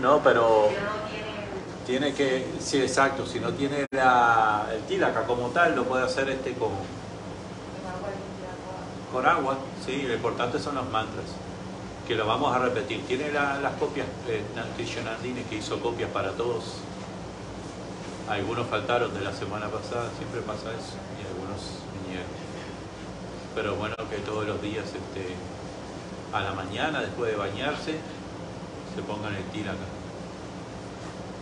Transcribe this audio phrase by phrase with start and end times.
[0.00, 0.68] No, pero
[1.86, 2.12] tiene...
[2.14, 6.52] que, sí, exacto, si no tiene la, el tílaca como tal, lo puede hacer este
[6.54, 6.70] con,
[9.12, 11.24] con agua sí, lo importante son los mantras,
[12.06, 13.02] que lo vamos a repetir.
[13.06, 14.42] Tiene la- las copias, eh,
[14.76, 16.64] Krishnandini que hizo copias para todos.
[18.28, 22.28] Algunos faltaron de la semana pasada, siempre pasa eso, y algunos vinieron.
[23.54, 25.34] Pero bueno, que todos los días, este,
[26.32, 27.96] a la mañana, después de bañarse,
[28.98, 29.86] se pongan el tílaca.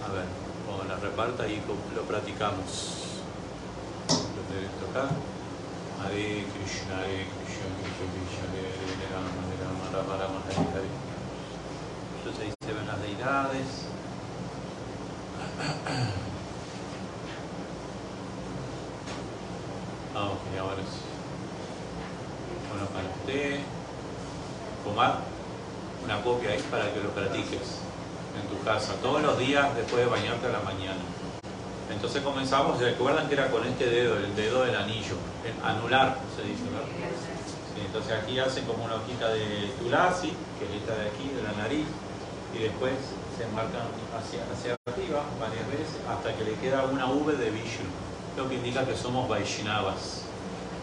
[0.05, 0.29] A ver,
[0.67, 1.63] cuando la reparta y
[1.97, 3.25] lo practicamos.
[4.37, 5.09] Lo de esto acá.
[6.05, 10.93] Hare Krishna, Hare Krishna, Krishna Krishna, Hare Rama, Hare Rama, Rama Rama, Hare Hare.
[12.19, 13.69] Entonces ahí se ven las deidades.
[20.15, 21.05] Ah, ok, ahora sí.
[22.69, 23.61] Bueno, para usted,
[24.85, 25.36] tomar
[26.07, 27.83] una copia ahí para que lo practiques
[28.39, 31.03] en tu casa todos los días después de bañarte a la mañana.
[31.91, 36.43] Entonces comenzamos, recuerdan que era con este dedo, el dedo del anillo, el anular se
[36.43, 36.63] dice.
[36.63, 41.43] Sí, entonces aquí hacen como una hojita de tulasi, que es esta de aquí, de
[41.43, 41.87] la nariz,
[42.55, 42.95] y después
[43.37, 47.91] se marcan hacia, hacia arriba varias veces hasta que le queda una V de Vishnu,
[48.37, 50.23] lo que indica que somos Vaishnavas,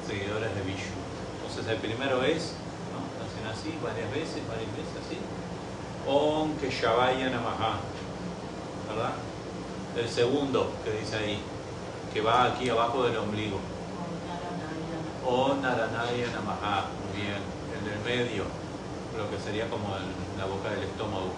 [0.05, 0.99] seguidores de Vishnu.
[1.39, 2.53] Entonces el primero es,
[3.53, 5.17] así varias veces, varias veces así,
[6.07, 7.77] Om Keshavaya Namaha,
[8.89, 9.13] ¿verdad?
[9.95, 11.39] El segundo que dice ahí,
[12.13, 13.59] que va aquí abajo del ombligo.
[15.25, 17.41] Om Naranaya Namaha, muy bien.
[17.73, 18.43] El del medio,
[19.17, 21.31] lo que sería como el- la boca del estómago.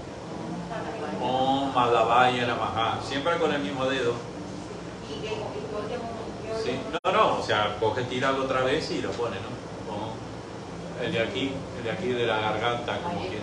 [1.21, 4.13] Om Madhavaya Namaha, siempre con el mismo dedo.
[6.63, 6.79] Sí.
[7.03, 9.53] No, no, o sea, coge, tíralo otra vez y lo pone, ¿no?
[11.01, 13.39] El de aquí, el de aquí de la garganta, como que.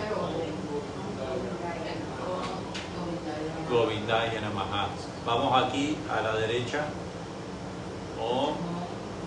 [3.70, 4.89] Govindaya Namaha.
[5.27, 6.84] Vamos aquí a la derecha.
[8.20, 8.55] Om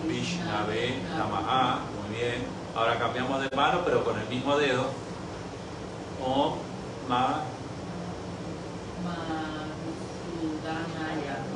[0.08, 1.80] Vishnave Namaha.
[2.08, 2.44] Muy bien.
[2.74, 4.86] Ahora cambiamos de mano, pero con el mismo dedo.
[6.24, 6.54] Om
[7.08, 7.42] Ma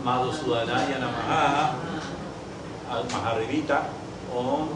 [0.04, 1.74] Madhusudanaya Namaha.
[2.90, 3.84] ah, Más arribita.
[4.34, 4.68] Om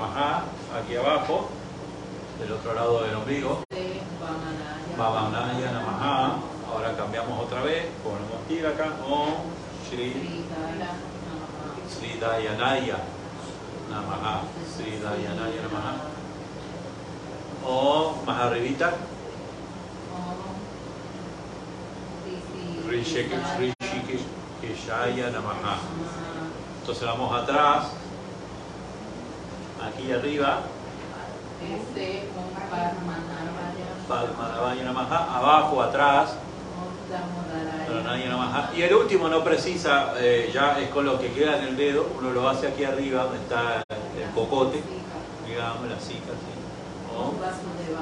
[0.00, 0.42] Namaha.
[0.78, 1.48] Aquí abajo.
[2.38, 3.64] Del otro lado del ombligo.
[4.96, 6.36] Bhavanaya Namaha.
[6.70, 7.86] Ahora cambiamos otra vez.
[8.02, 8.92] Ponemos tira acá.
[9.06, 9.34] Om
[9.88, 10.44] Shri
[11.88, 12.96] Sri Dayanaya
[13.90, 14.42] Namaha.
[14.74, 15.96] Sri Dayanaya Namaha.
[17.66, 18.94] O más arribita.
[22.88, 25.76] Rishikeshaya Namaha.
[26.80, 27.99] Entonces vamos atrás.
[29.86, 30.60] Aquí arriba.
[34.08, 35.38] Padmanabhaya Namaha.
[35.38, 36.30] Abajo, atrás.
[38.76, 42.06] Y el último no precisa, eh, ya es con lo que queda en el dedo,
[42.18, 44.80] uno lo hace aquí arriba, donde está el cocote,
[45.46, 46.32] digamos, la cica.
[47.18, 47.34] Om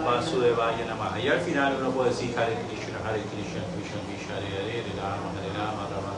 [0.04, 1.18] Vasudevaya Namaha.
[1.18, 4.92] Y al final uno puede decir Hare Krishna, Hare Krishna, Krishna Krishna, Hare Hare, Hare
[5.00, 6.12] Rama, Hare Rama, Rama.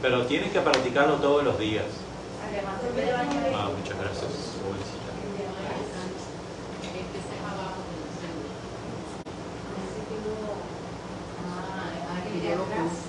[0.00, 1.84] Pero tienes que practicarlo todos los días.
[2.50, 3.12] De
[3.54, 4.50] Ah, muchas gracias,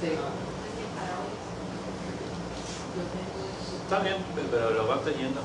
[0.01, 0.21] jovencita.
[3.83, 4.15] Está bien,
[4.49, 5.41] pero lo vas teniendo.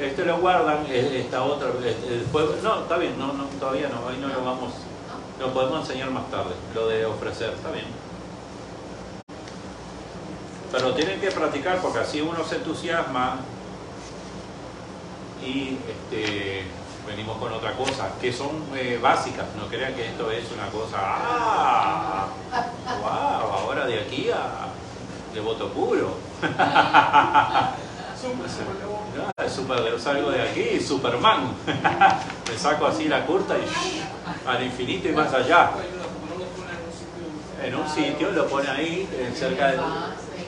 [0.00, 2.26] Este lo guardan, eh, esta otra, eh,
[2.62, 4.74] no, está bien, no, no, todavía no, ahí no lo vamos,
[5.40, 7.86] lo podemos enseñar más tarde, lo de ofrecer, está bien.
[10.70, 13.38] Pero tienen que practicar porque así uno se entusiasma
[15.42, 16.64] y este,
[17.06, 20.96] venimos con otra cosa, que son eh, básicas, no crean que esto es una cosa,
[20.98, 22.26] ¡ah!
[23.00, 23.52] ¡Wow!
[23.60, 24.68] Ahora de aquí a
[25.34, 26.14] devoto puro.
[29.38, 31.54] Ah, es super, yo salgo de aquí, Superman.
[32.50, 34.02] Me saco así la curta y
[34.48, 35.70] al infinito y más allá.
[37.62, 39.78] En un sitio lo pone ahí, cerca de,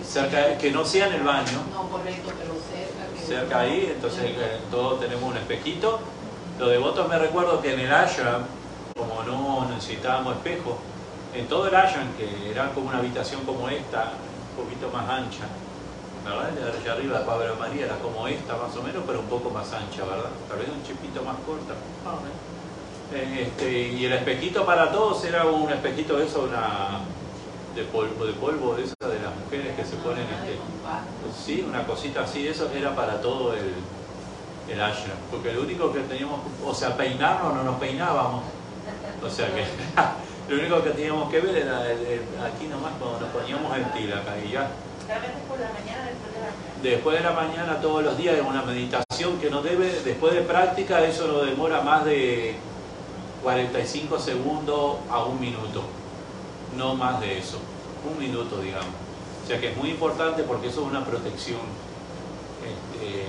[0.04, 3.26] cerca de- que no sea en el baño, No, correcto, pero cerca.
[3.26, 6.00] cerca ahí, entonces eh, todos tenemos un espejito.
[6.58, 8.42] Los devotos me recuerdo que en el ashram,
[8.96, 10.76] como no necesitábamos espejo,
[11.32, 14.12] en todo el ashram, que era como una habitación como esta,
[14.56, 15.46] un poquito más ancha,
[16.24, 16.50] ¿verdad?
[16.50, 19.72] De allá arriba Pablo María era como esta más o menos, pero un poco más
[19.72, 20.30] ancha, ¿verdad?
[20.48, 21.74] Tal vez un chipito más corta.
[23.14, 27.00] Eh, Este, y el espejito para todos era un espejito de eso, una
[27.76, 30.58] de polvo, de polvo de esa de las mujeres que se ponen este,
[31.46, 33.74] Sí, una cosita así, eso era para todo el,
[34.70, 35.16] el ashram.
[35.30, 38.42] Porque lo único que teníamos, o sea, peinarnos no nos peinábamos.
[39.24, 39.64] O sea que
[40.54, 43.84] lo único que teníamos que ver era el- el- aquí nomás cuando nos poníamos el
[43.92, 44.68] tila acá y ya.
[45.48, 46.82] Por la mañana, después de la mañana.
[46.82, 50.42] Después de la mañana todos los días es una meditación que no debe, después de
[50.42, 52.56] práctica eso no demora más de
[53.42, 55.82] 45 segundos a un minuto,
[56.76, 57.58] no más de eso,
[58.08, 58.94] un minuto digamos.
[59.44, 61.58] O sea que es muy importante porque eso es una protección
[62.62, 63.24] este,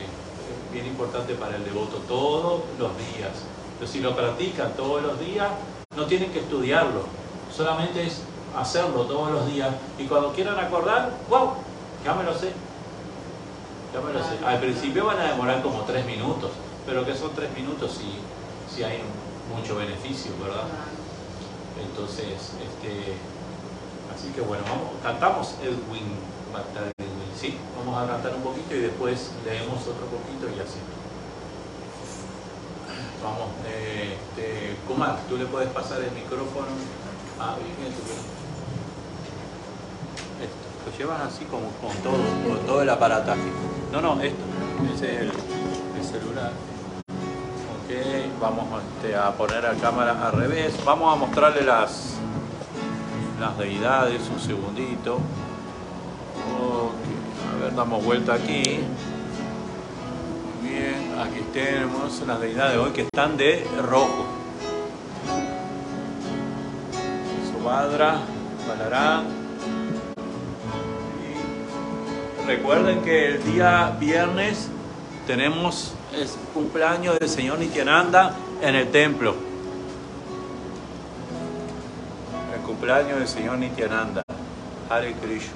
[0.71, 3.31] bien importante para el devoto todos los días.
[3.79, 5.49] Pero si lo practican todos los días,
[5.95, 7.03] no tienen que estudiarlo,
[7.55, 8.21] solamente es
[8.55, 11.53] hacerlo todos los días y cuando quieran acordar, wow,
[12.03, 12.51] ya me lo sé.
[13.93, 14.45] Ya me lo sé.
[14.45, 16.51] Al principio van a demorar como tres minutos,
[16.85, 18.19] pero que son tres minutos si,
[18.73, 18.99] si hay
[19.53, 20.65] mucho beneficio, ¿verdad?
[21.81, 23.15] Entonces, este,
[24.13, 26.13] así que bueno, vamos, cantamos Edwin,
[26.53, 27.08] va a estar Edwin,
[27.39, 30.79] sí, vamos a cantar un poquito y después leemos otro poquito y así.
[33.23, 36.67] Vamos, este, Kumar, tú le puedes pasar el micrófono
[37.39, 37.55] a
[40.41, 43.51] Esto, lo llevas así como con todo, con todo el aparataje.
[43.91, 44.43] No, no, esto,
[44.93, 46.51] ese es el, el celular.
[47.07, 50.73] Ok, vamos este, a poner la cámara al revés.
[50.83, 52.15] Vamos a mostrarle las,
[53.39, 55.19] las deidades, un segundito.
[57.75, 58.63] Damos vuelta aquí.
[60.61, 64.25] Bien, aquí tenemos las deidades de hoy que están de rojo.
[67.51, 68.19] Subhadra,
[68.67, 69.27] Balarán.
[72.43, 74.69] Y recuerden que el día viernes
[75.25, 79.35] tenemos el cumpleaños del señor Nityananda en el templo.
[82.53, 84.21] El cumpleaños del señor Nityananda.
[84.89, 85.53] Hare Krishna.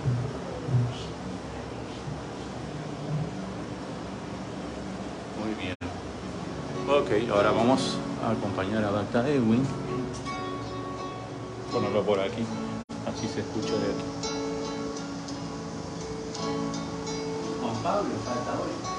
[5.44, 5.76] Muy bien.
[6.94, 9.26] Ok, ahora vamos a acompañar a Dr.
[9.26, 9.66] Edwin.
[11.72, 12.46] Ponerlo por aquí,
[13.08, 14.06] así se escucha de aquí.
[17.60, 18.93] Juan Pablo falta hoy.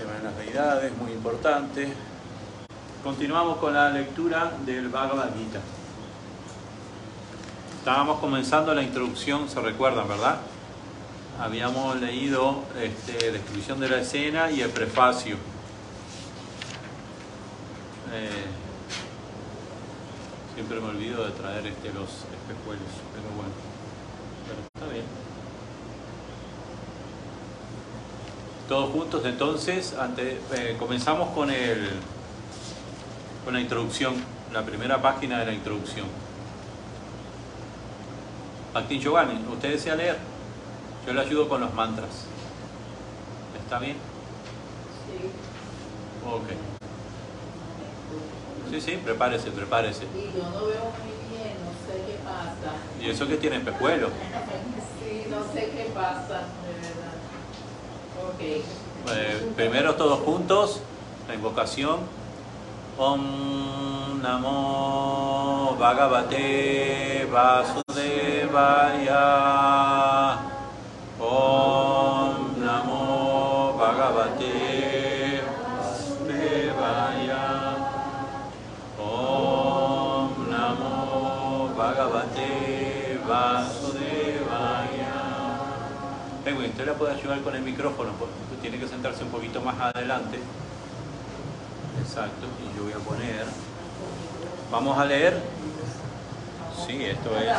[0.00, 1.92] Las deidades, muy importante.
[3.04, 5.60] Continuamos con la lectura del Bhagavad Gita.
[7.78, 10.38] Estábamos comenzando la introducción, se recuerdan, ¿verdad?
[11.38, 15.36] Habíamos leído este, descripción de la escena y el prefacio.
[18.14, 18.46] Eh,
[20.54, 23.52] siempre me olvido de traer este, los espejuelos, pero bueno,
[24.46, 25.04] pero está bien.
[28.70, 31.90] Todos juntos entonces, ante- eh, comenzamos con, el,
[33.44, 34.14] con la introducción,
[34.52, 36.06] la primera página de la introducción.
[38.72, 40.18] Bhakti Giovanni, ¿usted desea leer?
[41.04, 42.10] Yo le ayudo con los mantras.
[43.60, 43.96] ¿Está bien?
[45.06, 45.26] Sí.
[46.24, 46.50] Ok.
[48.70, 50.04] Sí, sí, prepárese, prepárese.
[50.14, 52.76] Y yo no veo muy bien, no sé qué pasa.
[53.04, 54.10] ¿Y eso que tiene espejuelo?
[55.00, 56.42] Sí, no sé qué pasa,
[58.40, 60.80] Eh, primero todos juntos,
[61.28, 61.98] la invocación.
[62.98, 68.36] Om Namo Bhagavate Vasudevaya.
[71.18, 75.42] Om Namo Bhagavate
[75.80, 77.44] Vasudevaya.
[78.98, 84.19] Om Namo Bhagavate Vasudevaya.
[86.44, 88.12] Penguin, usted la puede ayudar con el micrófono,
[88.62, 90.38] tiene que sentarse un poquito más adelante.
[92.02, 93.44] Exacto, y yo voy a poner.
[94.70, 95.42] Vamos a leer.
[96.86, 97.52] Sí, esto es.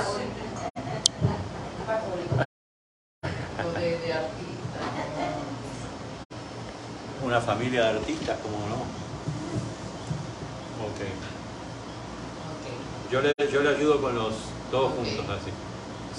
[7.23, 8.75] Una familia de artistas, como no.
[10.87, 11.01] Ok.
[13.11, 14.33] Yo le, yo le ayudo con los
[14.71, 15.51] dos juntos así.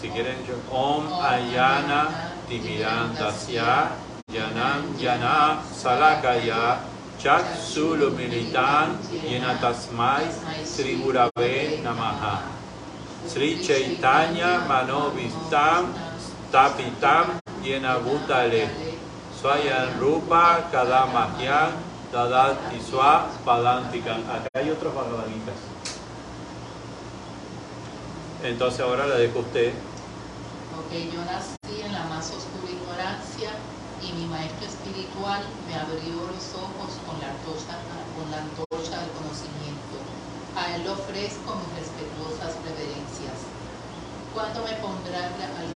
[0.01, 0.55] Si quieren, yo.
[0.71, 3.97] Om Ayana Timidantasya
[4.29, 6.85] Yanam Yana Salakaya
[7.17, 10.29] Chaksulu Militan Yenatasmai
[10.61, 12.45] Sri Gurave Namaha
[13.25, 15.97] Sri Chaitanya Manovistam
[16.53, 18.69] Tapitam Yenabhutale
[19.33, 21.73] Swayan Rupa Kadamahyan
[22.13, 24.21] Dadati Swa Padantikan.
[24.29, 25.57] Acá hay otros Bhagavaditas.
[28.45, 29.73] Entonces ahora le dejo a usted.
[30.73, 31.92] Ok, yo nací en la
[32.23, 33.51] más oscura ignorancia
[33.99, 37.75] y mi maestro espiritual me abrió los ojos con la antorcha,
[38.15, 39.99] con la antorcha del conocimiento.
[40.55, 43.43] A él ofrezco mis respetuosas reverencias.
[44.31, 45.75] ¿Cuándo me pondrá al,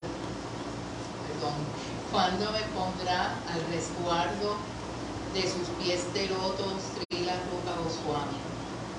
[1.26, 1.58] perdón,
[2.14, 4.62] ¿cuándo me pondrá al resguardo
[5.34, 8.38] de sus pies de loto Srila Rupa Goswami,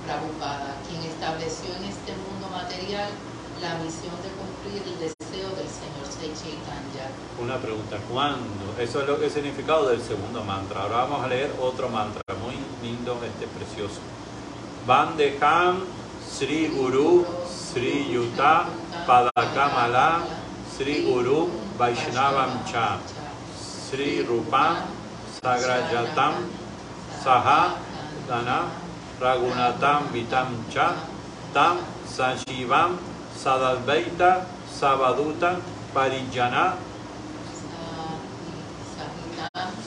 [0.02, 3.14] Prabhupada, quien estableció en este mundo material
[3.62, 6.25] la misión de cumplir el deseo del Señor Sri Chaitanya.
[7.42, 8.74] Una pregunta, ¿cuándo?
[8.78, 10.82] Eso es lo que es significado del segundo mantra.
[10.82, 14.00] Ahora vamos a leer otro mantra, muy lindo, este precioso.
[14.86, 15.84] Bandeham
[16.22, 18.66] Sri Guru Sri Yuta
[19.06, 20.22] Padakamala
[20.70, 22.98] Sri Guru Vaishnavam Cha
[23.58, 24.86] Sri Rupam
[25.42, 26.46] Sagrajatam
[27.22, 27.78] Saha
[28.28, 28.70] Dana
[29.20, 30.94] Ragunatam Vitam Cha
[31.52, 32.98] Tam Sanjivam
[33.34, 36.76] Sadadvaita Savaduta Parijana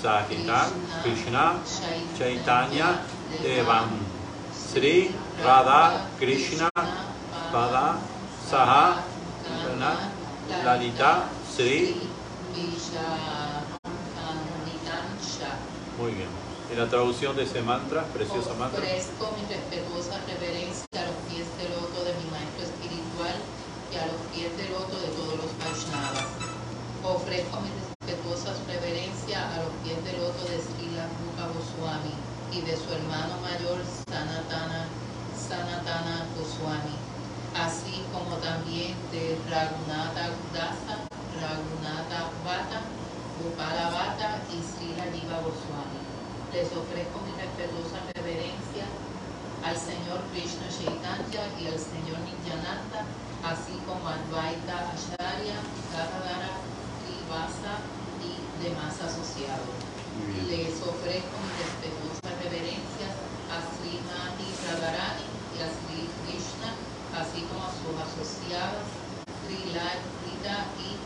[0.02, 0.70] Sahitam
[1.06, 1.62] Krishna
[2.18, 3.06] Chaitanya
[3.46, 3.94] Devam
[4.50, 6.68] Sri Radha Krishna
[7.54, 8.02] Pada
[8.42, 9.06] Saha
[10.66, 11.94] Lalita Sri
[16.00, 16.30] Muy bien.
[16.72, 18.80] Y la traducción de ese mantra, precioso mantra.
[18.80, 23.36] Ofrezco mi respetuosa reverencia a los pies de loto de mi maestro espiritual
[23.92, 26.30] y a los pies de loto de todos los Vaishnavas.
[27.04, 32.14] Ofrezco mi respetuosa reverencia a los pies de loto de Srila Rupa Goswami
[32.54, 34.86] y de su hermano mayor Sanatana,
[35.34, 36.98] Sanatana Goswami,
[37.58, 40.96] así como también de Raghunatha Dasa,
[41.42, 42.82] Raghunatha Bhatta,
[43.42, 46.02] Gopala Bhatta y Srila Jiva Goswami.
[46.54, 48.86] Les ofrezco mi respetuosa reverencia
[49.66, 53.06] al Señor Krishna Chaitanya y al Señor Nityananda,
[53.44, 55.58] así como Advaita Acharya,
[55.92, 56.52] Gadadara,
[57.04, 57.80] Trivasa
[58.20, 58.32] y
[58.64, 59.76] demás asociados.
[60.50, 63.08] Les ofrezco mi respetuosa reverencia
[63.54, 66.70] a Sri Mati Radharani y a Sri Krishna,
[67.16, 68.86] así como a sus asociadas
[69.46, 70.98] Sri Rita y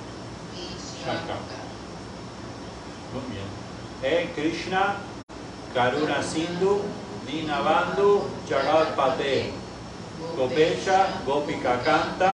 [0.52, 1.38] Vishaka.
[3.14, 3.50] Muy bien.
[4.02, 4.98] E Krishna,
[5.74, 6.82] Karuna Sindhu,
[7.28, 9.63] Dinabandhu, Jagatpate,
[10.36, 12.32] Gopesha, Gopika Canta,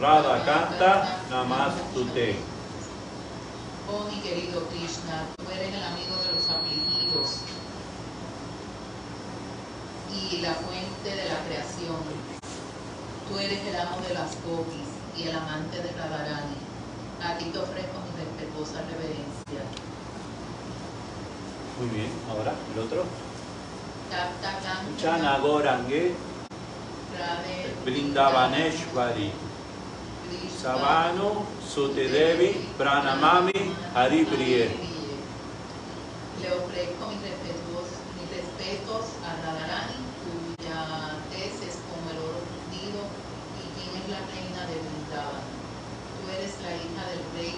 [0.00, 2.36] Radha Canta, Namastute.
[3.90, 7.40] Oh mi querido Krishna, tú eres el amigo de los afligidos
[10.12, 12.02] y la fuente de la creación.
[13.28, 16.56] Tú eres el amo de las gopis y el amante de Radharani.
[17.22, 19.62] A ti te ofrezco mi respetuosa reverencia.
[21.78, 23.04] Muy bien, ahora el otro.
[25.00, 26.14] Chana Gorange,
[27.84, 28.30] Krishna,
[30.62, 34.70] Savanu, Sutedevi, Pranamami, Haripriye.
[36.40, 40.80] Le ofrezco mis respetuos, mis respetos a Radharani, cuya
[41.30, 43.00] tez es como el oro fundido
[43.58, 45.46] y quien es la reina de Vrindavan.
[46.14, 47.54] Tú eres la hija del rey.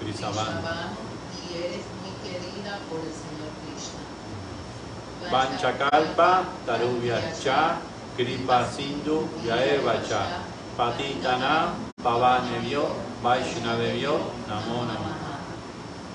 [0.00, 1.00] Vrishabhanu
[1.40, 4.04] y eres muy querida por el Señor Krishna.
[5.30, 7.80] Vanchakalpa, Tarubhyacha,
[8.16, 10.46] Kripa Sindhu, Yaevacha,
[10.78, 12.86] Patitanam, Pavanevyo,
[13.22, 14.14] Vaishnavevyo,
[14.48, 14.86] Namo.
[14.86, 15.34] Namaha.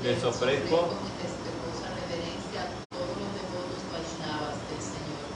[0.04, 5.28] Les ofrezco mi respetuosa reverencia a todos los devotos Vaishnavas del Señor.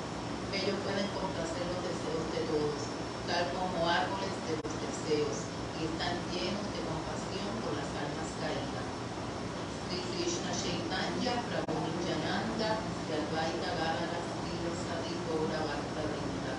[0.56, 2.82] Ellos pueden complacer los deseos de todos,
[3.28, 5.38] tal como árboles de los deseos,
[5.76, 8.88] y están llenos de compasión por las almas caídas.
[9.84, 12.70] Sri Krishna Chaitanya Prabhu Nityananda
[13.04, 16.56] y Advaita Gadara Sri Sati Gaura Bhakta Vrinda.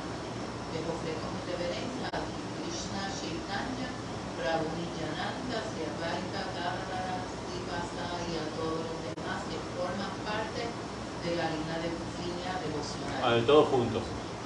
[0.76, 3.88] Les ofrezco mi reverencia a Sri Krishna Chaitanya
[4.36, 10.62] Prabhu Nityananda y Advaita Gadara Sri Vasa y a todos los demás que forman parte
[10.68, 13.18] de la línea de línea a devocional.
[13.34, 14.02] ver, todos juntos.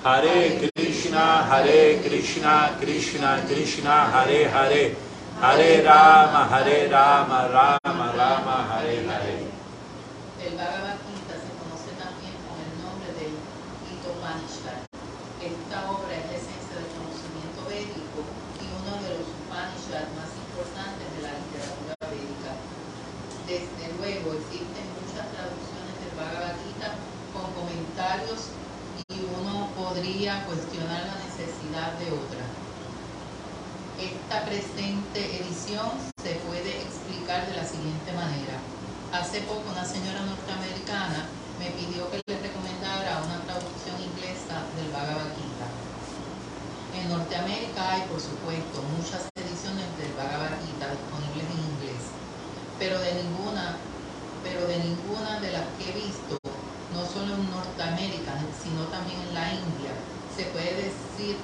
[0.09, 4.97] Hare Krishna, Hare Krishna, Krishna Krishna, Hare Hare,
[5.37, 9.37] Hare Rama, Hare Rama, Rama Rama, Hare Hare.
[10.41, 13.37] El Bhagavad Gita se conoce también con el nombre del
[13.85, 14.89] Hitopanishad.
[15.45, 21.05] Esta obra es la esencia del conocimiento védico y uno de los Upanishads más importantes
[21.05, 22.57] de la literatura védica.
[23.45, 26.97] Desde luego existen muchas traducciones del Bhagavad Gita
[27.37, 28.57] con comentarios
[29.09, 29.69] y uno
[30.19, 32.43] podría cuestionar la necesidad de otra.
[34.03, 38.59] Esta presente edición se puede explicar de la siguiente manera.
[39.15, 41.31] Hace poco una señora norteamericana
[41.63, 45.71] me pidió que le recomendara una traducción inglesa del Bhagavad Gita.
[46.99, 52.03] En Norteamérica hay, por supuesto, muchas ediciones del Bhagavad Gita disponibles en inglés,
[52.75, 53.79] pero de ninguna,
[54.43, 56.35] pero de ninguna de las que he visto,
[56.91, 59.95] no solo en Norteamérica, sino también en la India,
[60.39, 61.35] se puede decir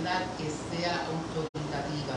[0.00, 2.16] que sea autoritativa,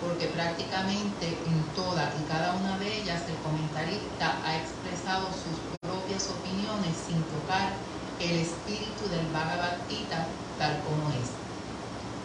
[0.00, 6.24] porque prácticamente en toda y cada una de ellas el comentarista ha expresado sus propias
[6.32, 7.76] opiniones sin tocar
[8.24, 10.24] el espíritu del Bhagavad Gita
[10.56, 11.28] tal como es.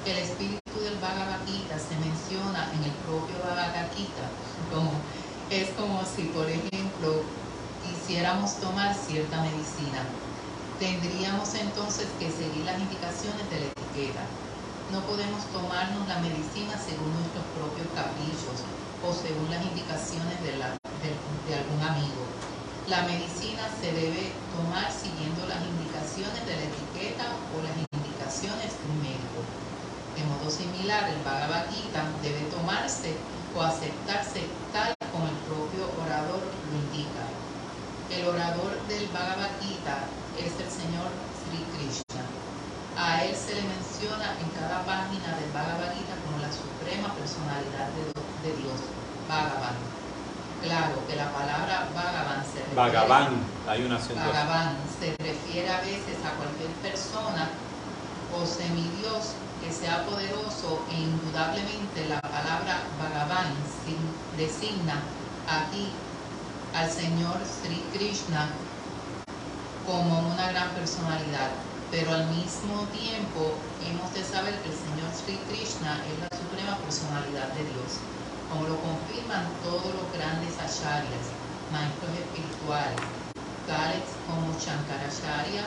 [0.08, 4.32] El espíritu del Bhagavad Gita se menciona en el propio Bhagavad Gita,
[4.72, 4.96] como,
[5.52, 7.20] es como si, por ejemplo,
[7.84, 10.08] quisiéramos tomar cierta medicina.
[10.80, 14.45] Tendríamos entonces que seguir las indicaciones de la etiqueta.
[14.92, 18.62] No podemos tomarnos la medicina según nuestros propios caprichos
[19.02, 22.24] o según las indicaciones de, la- de- algún amigo.
[22.88, 28.86] La medicina se debe tomar siguiendo las indicaciones de la etiqueta o las indicaciones de
[28.94, 29.42] un médico.
[30.16, 33.18] De modo similar, el Bhagavad Gita debe tomarse
[33.58, 37.26] o aceptarse tal como el propio orador lo indica.
[38.14, 39.98] El orador del Bhagavad Gita
[40.38, 42.24] es el Señor Sri Krishna.
[42.98, 47.90] A él se le menciona en cada página del Bhagavad Gita como la suprema personalidad
[47.90, 48.06] de,
[48.46, 48.78] de Dios,
[49.28, 49.74] Bhagavan.
[50.62, 53.34] Claro que la palabra Bhagavan se refiere, Bhagavan,
[53.68, 54.22] hay un acento.
[54.22, 57.50] Bhagavan se refiere a veces a cualquier persona
[58.38, 63.58] o semidios que sea poderoso e indudablemente la palabra Bhagavan
[64.38, 65.02] designa
[65.48, 65.90] aquí
[66.74, 68.50] al Señor Sri Krishna
[69.88, 71.50] como una gran personalidad,
[71.96, 76.82] pero al mismo tiempo hemos de saber que el Señor Sri Krishna es la suprema
[76.82, 77.92] personalidad de Dios,
[78.48, 81.28] como lo confirman todos los grandes acharyas,
[81.70, 83.00] maestros espirituales,
[83.64, 85.66] tales como Shankaracharya,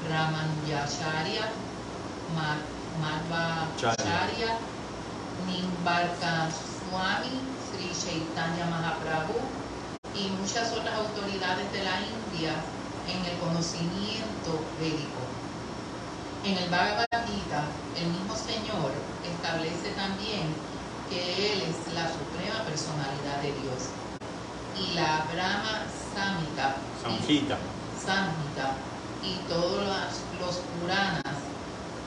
[0.00, 1.44] Ramanujacharya,
[2.26, 4.50] Ma- Madhvacharya,
[5.36, 9.38] Nimbarka Swami, Sri Chaitanya Mahaprabhu
[10.12, 12.64] y muchas otras autoridades de la India
[13.04, 15.33] en el conocimiento védico.
[16.44, 20.54] En el Bhagavad Gita, el mismo Señor establece también
[21.08, 24.00] que Él es la suprema personalidad de Dios.
[24.76, 27.58] y la Brahma Samhita, y- Sanjita.
[27.88, 28.82] Samhita
[29.20, 29.86] y todos
[30.32, 31.22] los, Puranas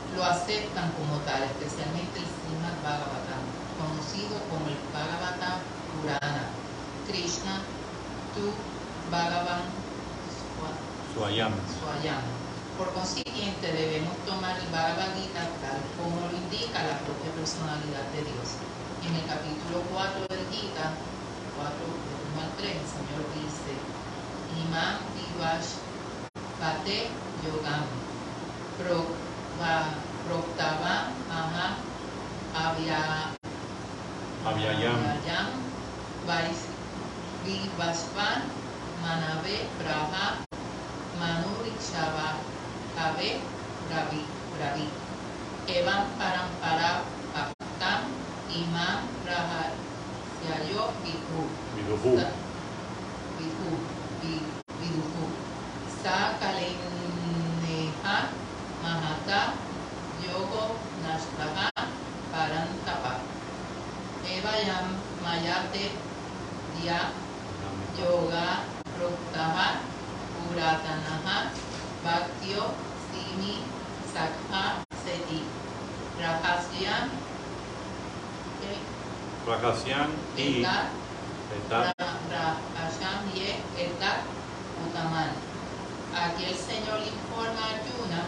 [0.10, 6.60] lo aceptan como tal, especialmente el Srimad Bhagavatam, conocido como el Bhagavatam Purana.
[7.06, 7.66] Krishna,
[8.34, 8.54] tu
[9.10, 9.74] Bhagavan
[10.26, 10.78] Swa-
[11.14, 11.54] Suayam.
[11.66, 12.37] Swayam.
[12.78, 18.24] Por consiguiente, debemos tomar el Bhagavad Gita tal como lo indica la propia personalidad de
[18.24, 18.50] Dios.
[19.02, 20.94] En el capítulo 4 del Gita,
[21.56, 23.82] 4, del 1 al 3, el Señor dice,
[24.62, 25.74] Imam Divash
[26.60, 27.10] Pate
[27.42, 27.86] Yogam
[28.78, 29.18] Pro-
[29.60, 31.82] Va- Proktavam Aha
[32.54, 33.34] Avya
[34.46, 35.74] Avyayam.
[37.44, 38.52] Vivasvan
[39.02, 40.46] Manave Braha
[41.18, 42.57] Manurikshava
[42.98, 43.46] Kave
[43.86, 44.22] Bravi
[44.58, 44.86] Bravi
[45.70, 48.10] Evam Parampara Bhaktam
[48.50, 49.70] Imam Raha
[50.42, 51.46] Syayo Vihu
[51.78, 52.18] Viduhu.
[53.38, 54.57] Vihu
[80.38, 80.62] Ye
[84.86, 85.34] Utaman
[86.14, 88.22] Aquí el Señor informa a Arjuna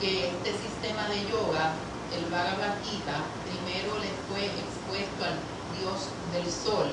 [0.00, 1.74] que este sistema de yoga,
[2.12, 5.38] el Bhagavad Gita, primero le fue expuesto al
[5.78, 6.92] dios del sol.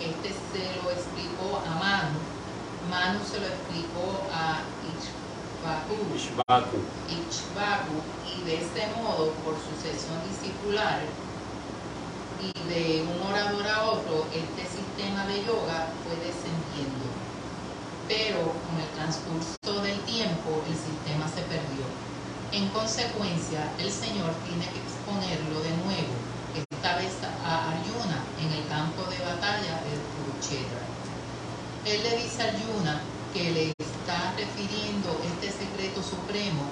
[0.00, 2.18] Este se lo explicó a Manu.
[2.90, 4.58] Manu se lo explicó a
[4.90, 6.02] Ishvaku.
[6.16, 6.78] Ishvaku.
[7.14, 7.96] Ichbaku
[8.26, 10.98] y de este modo, por sucesión discipular
[12.42, 17.06] y de un orador a otro, este sistema de yoga fue descendiendo.
[18.08, 21.86] Pero con el transcurso del tiempo, el sistema se perdió.
[22.50, 26.14] En consecuencia, el Señor tiene que exponerlo de nuevo,
[26.58, 27.14] esta vez
[27.46, 30.82] a Arjuna en el campo de batalla de Kurukshetra.
[31.86, 33.00] Él le dice a Arjuna
[33.32, 36.66] que le está refiriendo este secreto supremo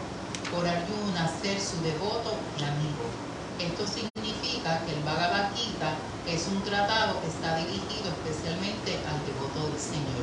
[0.50, 3.06] por Arjuna ser su devoto y amigo.
[3.59, 4.09] Esto significa
[4.78, 5.90] que el Bhagavad Gita
[6.28, 10.22] es un tratado que está dirigido especialmente al devoto del Señor.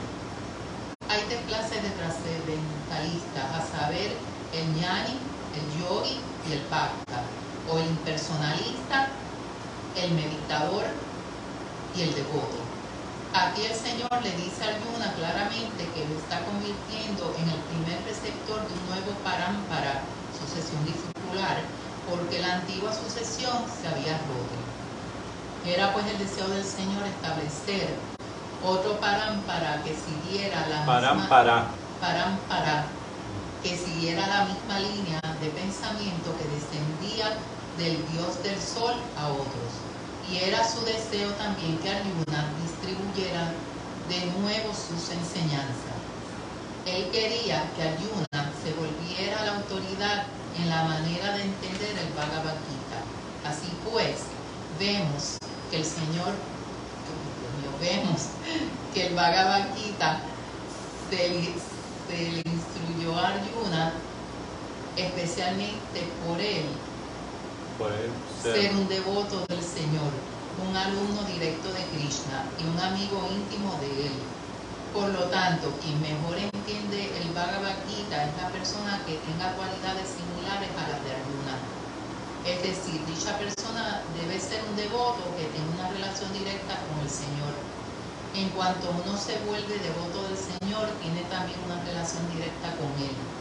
[1.10, 4.16] Hay tres clases de trascendentalistas, a saber,
[4.56, 5.20] el ñani,
[5.52, 6.16] el yogi
[6.48, 7.28] y el bhakta,
[7.70, 9.10] o el impersonalista,
[10.00, 10.86] el meditador
[11.96, 12.64] y el devoto.
[13.34, 18.00] Aquí el Señor le dice a Arjuna claramente que lo está convirtiendo en el primer
[18.08, 21.17] receptor de un nuevo parámpara, sucesión discipular,
[22.10, 24.58] porque la antigua sucesión se había roto.
[25.66, 27.96] Era pues el deseo del Señor establecer
[28.66, 31.28] otro parámpara que siguiera la misma
[32.00, 32.86] parámpara
[33.64, 37.36] que siguiera la misma línea de pensamiento que descendía
[37.78, 39.72] del Dios del Sol a otros.
[40.32, 43.52] Y era su deseo también que Arjuna distribuyera
[44.10, 46.00] de nuevo sus enseñanzas.
[46.86, 50.24] Él quería que Arjuna se volviera la autoridad
[50.58, 53.00] en la manera de entender el Bhagavad Gita.
[53.50, 54.24] Así pues,
[54.80, 55.38] vemos
[55.70, 56.34] que el Señor,
[57.58, 58.30] mío, vemos
[58.94, 60.20] que el Bhagavad Gita
[61.10, 61.54] se le,
[62.08, 63.94] se le instruyó a Arjuna
[64.96, 66.66] especialmente por él
[67.78, 68.76] Por él ser ser.
[68.76, 70.12] un devoto del Señor,
[70.68, 74.14] un alumno directo de Krishna y un amigo íntimo de él.
[74.92, 80.10] Por lo tanto, quien mejor entiende el Bhagavad Gita es la persona que tenga cualidades
[80.10, 81.74] similares a las de Arjuna.
[82.44, 87.10] Es decir, dicha persona debe ser un devoto que tenga una relación directa con el
[87.10, 87.54] Señor.
[88.32, 93.34] En cuanto uno se vuelve devoto del Señor, tiene también una relación directa con Él.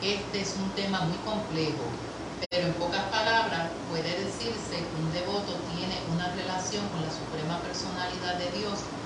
[0.00, 2.08] Este es un tema muy complejo,
[2.50, 7.62] pero en pocas palabras puede decirse que un devoto tiene una relación con la suprema
[7.62, 9.01] personalidad de Dios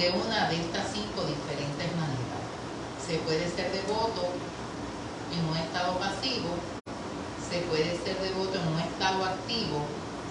[0.00, 2.40] de una de estas cinco diferentes maneras.
[3.04, 4.32] Se puede ser devoto
[5.28, 6.56] en un estado pasivo,
[7.44, 9.84] se puede ser devoto en un estado activo,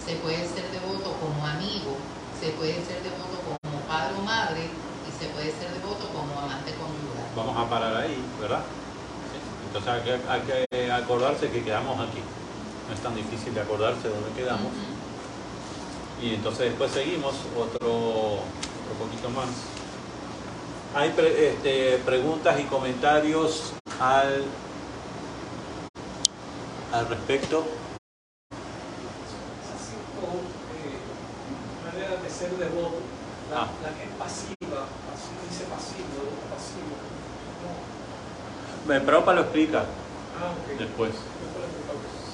[0.04, 2.02] se puede ser devoto como amigo,
[2.42, 6.74] se puede ser devoto como padre o madre y se puede ser devoto como amante
[6.74, 7.30] conyugal.
[7.36, 8.66] Vamos a parar ahí, ¿verdad?
[9.68, 12.26] Entonces hay que, hay que acordarse que quedamos aquí.
[12.88, 14.74] No es tan difícil de acordarse de dónde quedamos.
[16.24, 18.42] Y entonces después seguimos otro,
[18.92, 19.50] otro poquito más.
[20.96, 24.44] Hay pre- este, preguntas y comentarios al,
[26.94, 27.66] al respecto.
[29.78, 30.42] cinco
[30.76, 31.00] eh,
[31.86, 32.98] maneras de ser devoto.
[33.52, 33.68] La, Ah.
[33.82, 36.22] la que es pasiva, pasiva dice pasivo,
[36.54, 36.94] pasivo.
[37.66, 38.90] No.
[38.94, 39.80] Me Prabhupada lo explica
[40.40, 41.12] Ah, después.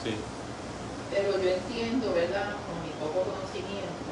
[0.04, 0.15] Sí.
[1.12, 2.56] Pero yo entiendo, ¿verdad?
[2.68, 4.12] Con mi poco conocimiento,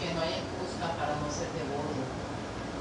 [0.00, 0.42] que no hay
[0.92, 1.94] para no ser devoto.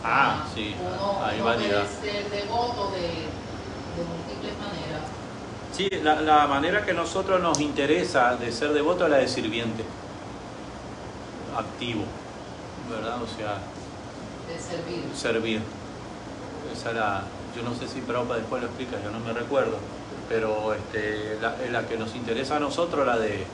[0.03, 1.85] Ah, sí, Uno, hay uno variedad.
[1.85, 5.01] puede ser devoto de, de múltiples maneras.
[5.71, 9.83] Sí, la, la manera que nosotros nos interesa de ser devoto es la de sirviente,
[11.57, 12.03] activo,
[12.89, 13.21] ¿verdad?
[13.21, 13.57] O sea,
[14.47, 15.03] de servir.
[15.15, 15.61] servir.
[16.73, 17.23] Esa era,
[17.55, 19.77] yo no sé si Prabhupada después lo explica, yo no me recuerdo,
[20.29, 23.45] pero este, la, la que nos interesa a nosotros la de,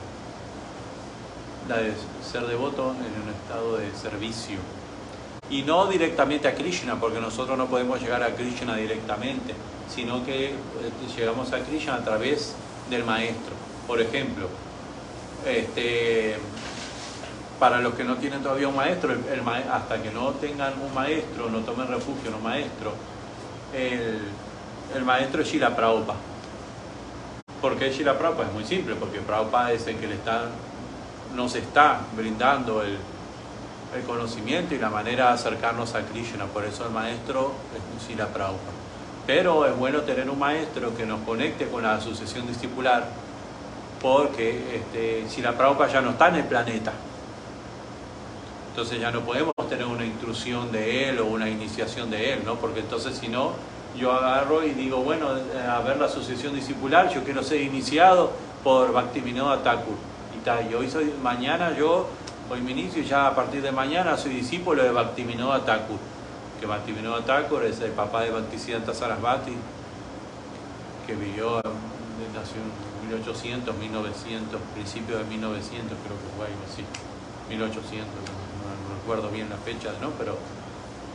[1.78, 4.58] de ser devoto en un estado de servicio.
[5.50, 9.54] Y no directamente a Krishna, porque nosotros no podemos llegar a Krishna directamente,
[9.94, 10.54] sino que eh,
[11.16, 12.54] llegamos a Krishna a través
[12.88, 13.52] del maestro.
[13.86, 14.46] Por ejemplo,
[15.46, 16.36] este,
[17.58, 20.94] para los que no tienen todavía un maestro, el- el hasta que no tengan un
[20.94, 22.92] maestro, no tomen refugio en un maestro,
[23.74, 24.20] el,
[24.96, 26.18] el maestro es Shila Prabhupada.
[27.60, 28.48] ¿Por qué Shila Prabhupada?
[28.48, 30.44] Es muy simple, porque Prabhupada es el que le está,
[31.34, 32.98] nos está brindando el,
[34.06, 36.44] conocimiento y la manera de acercarnos a Krishna.
[36.46, 38.70] Por eso el maestro es Shila Prabhupada.
[39.26, 43.08] Pero es bueno tener un maestro que nos conecte con la sucesión discipular,
[44.00, 46.92] porque este, Shila Prabhupada ya no está en el planeta.
[48.70, 52.54] Entonces ya no podemos tener una intrusión de él o una iniciación de él, ¿no?
[52.54, 53.52] Porque entonces si no,
[53.98, 58.30] yo agarro y digo, bueno, eh, a ver la sucesión discipular, yo quiero ser iniciado
[58.62, 59.96] por Bhaktivinoda Thakur.
[60.42, 62.06] Y, hoy soy, mañana yo,
[62.50, 65.98] hoy me inicio y ya a partir de mañana soy discípulo de Bhaktivinoda Thakur.
[66.58, 69.52] Que Bhaktivinoda Thakur es el papá de Bhaktisiddhanta Sarasvati,
[71.06, 76.84] que vivió, nació en 1800, 1900, principio de 1900 creo que fue algo así.
[77.50, 80.08] 1800, no, recuerdo bien la fecha, ¿no?
[80.12, 80.38] Pero,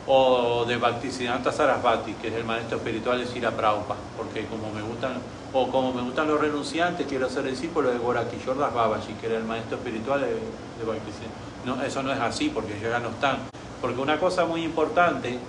[0.05, 4.83] o de Bhaktisiddhanta Sarasvati, que es el maestro espiritual de Sira Prabhupada, porque como me
[4.83, 5.13] gustan,
[5.57, 9.37] o como me gustan los renunciantes, quiero ser discípulo de Gorakishore Das Babaji, que era
[9.37, 11.45] el maestro espiritual de, de Bhaktisiddhanta.
[11.65, 13.37] No, eso no es así, porque ellos ya no están.
[13.79, 15.39] Porque una cosa muy importante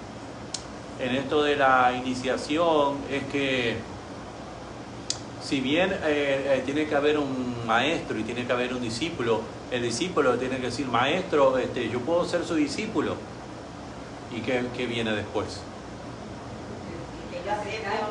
[1.00, 3.78] en esto de la iniciación es que
[5.42, 9.40] si bien eh, eh, tiene que haber un maestro y tiene que haber un discípulo,
[9.72, 13.16] el discípulo tiene que decir, maestro, este, yo puedo ser su discípulo.
[14.32, 15.60] ¿Y qué, qué viene después?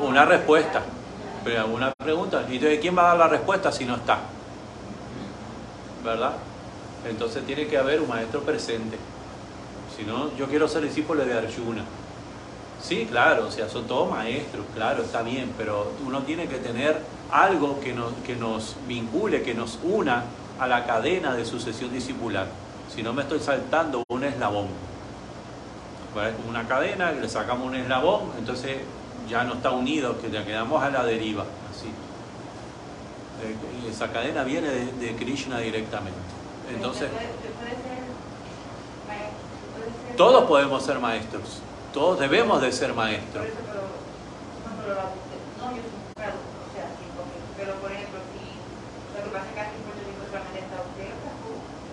[0.02, 0.82] Una respuesta.
[1.46, 2.44] Pero una pregunta.
[2.50, 4.18] ¿Y entonces quién va a dar la respuesta si no está?
[6.04, 6.32] ¿Verdad?
[7.08, 8.98] Entonces tiene que haber un maestro presente.
[9.96, 11.84] Si no, yo quiero ser discípulo de Arjuna.
[12.82, 16.98] Sí, claro, o sea, son todos maestros, claro, está bien, pero uno tiene que tener
[17.30, 20.24] algo que nos, que nos vincule, que nos una
[20.58, 22.48] a la cadena de sucesión discipular.
[22.92, 24.66] Si no me estoy saltando un eslabón.
[26.48, 28.78] Una cadena, le sacamos un eslabón, entonces
[29.28, 31.44] ya no está unido, que ya quedamos a la deriva.
[31.70, 31.88] Así.
[33.42, 36.18] Eh, esa cadena viene de, de Krishna directamente.
[36.74, 37.10] Entonces,
[40.16, 41.60] todos podemos ser maestros,
[41.92, 43.44] todos debemos de ser maestros.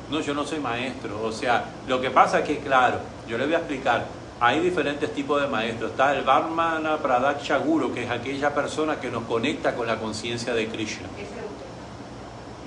[0.10, 1.24] No, yo no soy maestro.
[1.24, 4.06] O sea, lo que pasa es que, claro, yo le voy a explicar.
[4.40, 5.92] Hay diferentes tipos de maestros.
[5.92, 10.54] Está el Varmana Pradaksha Guru, que es aquella persona que nos conecta con la conciencia
[10.54, 11.08] de Krishna.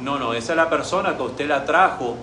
[0.00, 2.16] No, no, esa es la persona que usted la trajo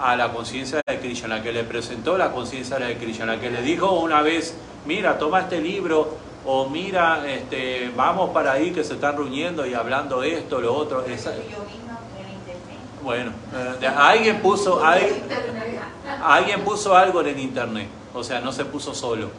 [0.00, 3.50] a la conciencia de Krishna, la que le presentó la conciencia de Krishna, la que
[3.50, 4.54] le dijo una vez,
[4.86, 9.74] mira, toma este libro, o mira, este, vamos para ahí que se están reuniendo y
[9.74, 11.04] hablando esto, lo otro.
[11.04, 12.78] Esa- Yo misma en el internet.
[13.02, 18.94] Bueno, eh, alguien puso, alguien, puso algo en el internet, o sea, no se puso
[18.94, 19.30] solo.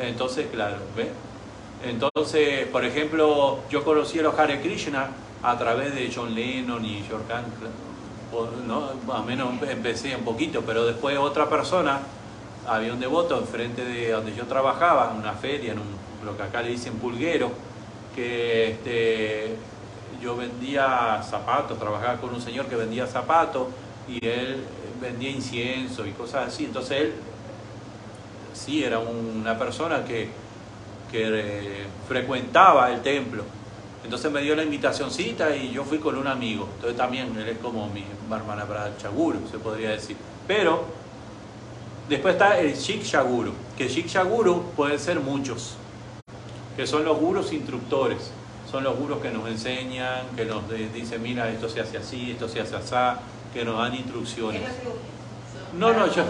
[0.00, 1.10] Entonces, claro, ¿ve?
[1.84, 5.10] Entonces, por ejemplo, yo conocí a los Hare Krishna
[5.42, 7.68] a través de John Lennon y George Cancel,
[8.66, 8.90] ¿no?
[9.06, 12.00] Más menos empecé un poquito, pero después otra persona,
[12.66, 15.86] había un devoto enfrente de donde yo trabajaba, en una feria, en un,
[16.24, 17.50] lo que acá le dicen pulguero,
[18.14, 19.56] que este,
[20.20, 23.68] yo vendía zapatos, trabajaba con un señor que vendía zapatos
[24.06, 24.64] y él
[25.00, 26.64] vendía incienso y cosas así.
[26.64, 27.12] Entonces él
[28.52, 30.28] sí era una persona que,
[31.10, 33.44] que eh, frecuentaba el templo.
[34.04, 36.68] Entonces me dio la invitacióncita y yo fui con un amigo.
[36.76, 40.16] Entonces también él es como mi Barmana para Chaguru, se podría decir.
[40.46, 40.84] Pero
[42.08, 45.76] después está el Shiksha Guru, que Shiksha Guru pueden ser muchos,
[46.76, 48.32] que son los gurus instructores.
[48.70, 52.48] Son los gurus que nos enseñan, que nos dicen, mira, esto se hace así, esto
[52.48, 53.20] se hace así,
[53.52, 54.62] que nos dan instrucciones.
[55.76, 56.24] No, no, yo...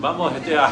[0.00, 0.56] Vamos este.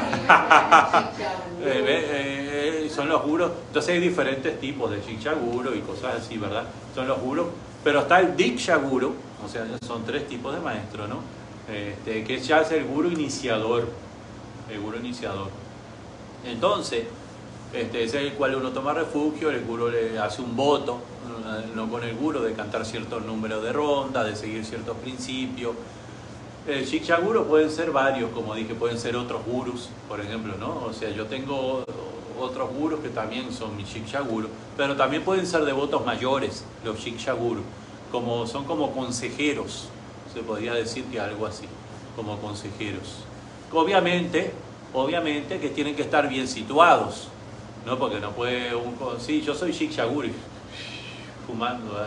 [1.61, 6.39] Eh, eh, eh, son los guros, entonces hay diferentes tipos de Shiksha-guru y cosas así,
[6.39, 6.63] ¿verdad?
[6.95, 7.49] Son los gurus,
[7.83, 9.13] pero está el Diksha-guru,
[9.45, 11.17] o sea, son tres tipos de maestros, ¿no?
[11.69, 13.89] Este, que ya es el guru iniciador,
[14.71, 15.49] el guru iniciador.
[16.45, 17.07] Entonces,
[17.73, 20.99] este, es el cual uno toma refugio, el guru le hace un voto,
[21.75, 25.75] no con el guru, de cantar ciertos números de ronda, de seguir ciertos principios.
[26.67, 30.85] El Shiksha Guru pueden ser varios, como dije, pueden ser otros gurus, por ejemplo, ¿no?
[30.85, 31.85] O sea, yo tengo
[32.39, 36.99] otros gurus que también son mis Shiksha Guru, pero también pueden ser devotos mayores, los
[36.99, 37.63] Shiksha Guru,
[38.13, 39.89] como, son como consejeros,
[40.35, 41.65] se podría decir que algo así,
[42.15, 43.25] como consejeros.
[43.73, 44.53] Obviamente,
[44.93, 47.29] obviamente que tienen que estar bien situados,
[47.89, 47.99] ¿no?
[47.99, 48.95] Porque no puede un...
[49.19, 50.29] Sí, yo soy Shiksha Guru,
[51.47, 52.07] fumando,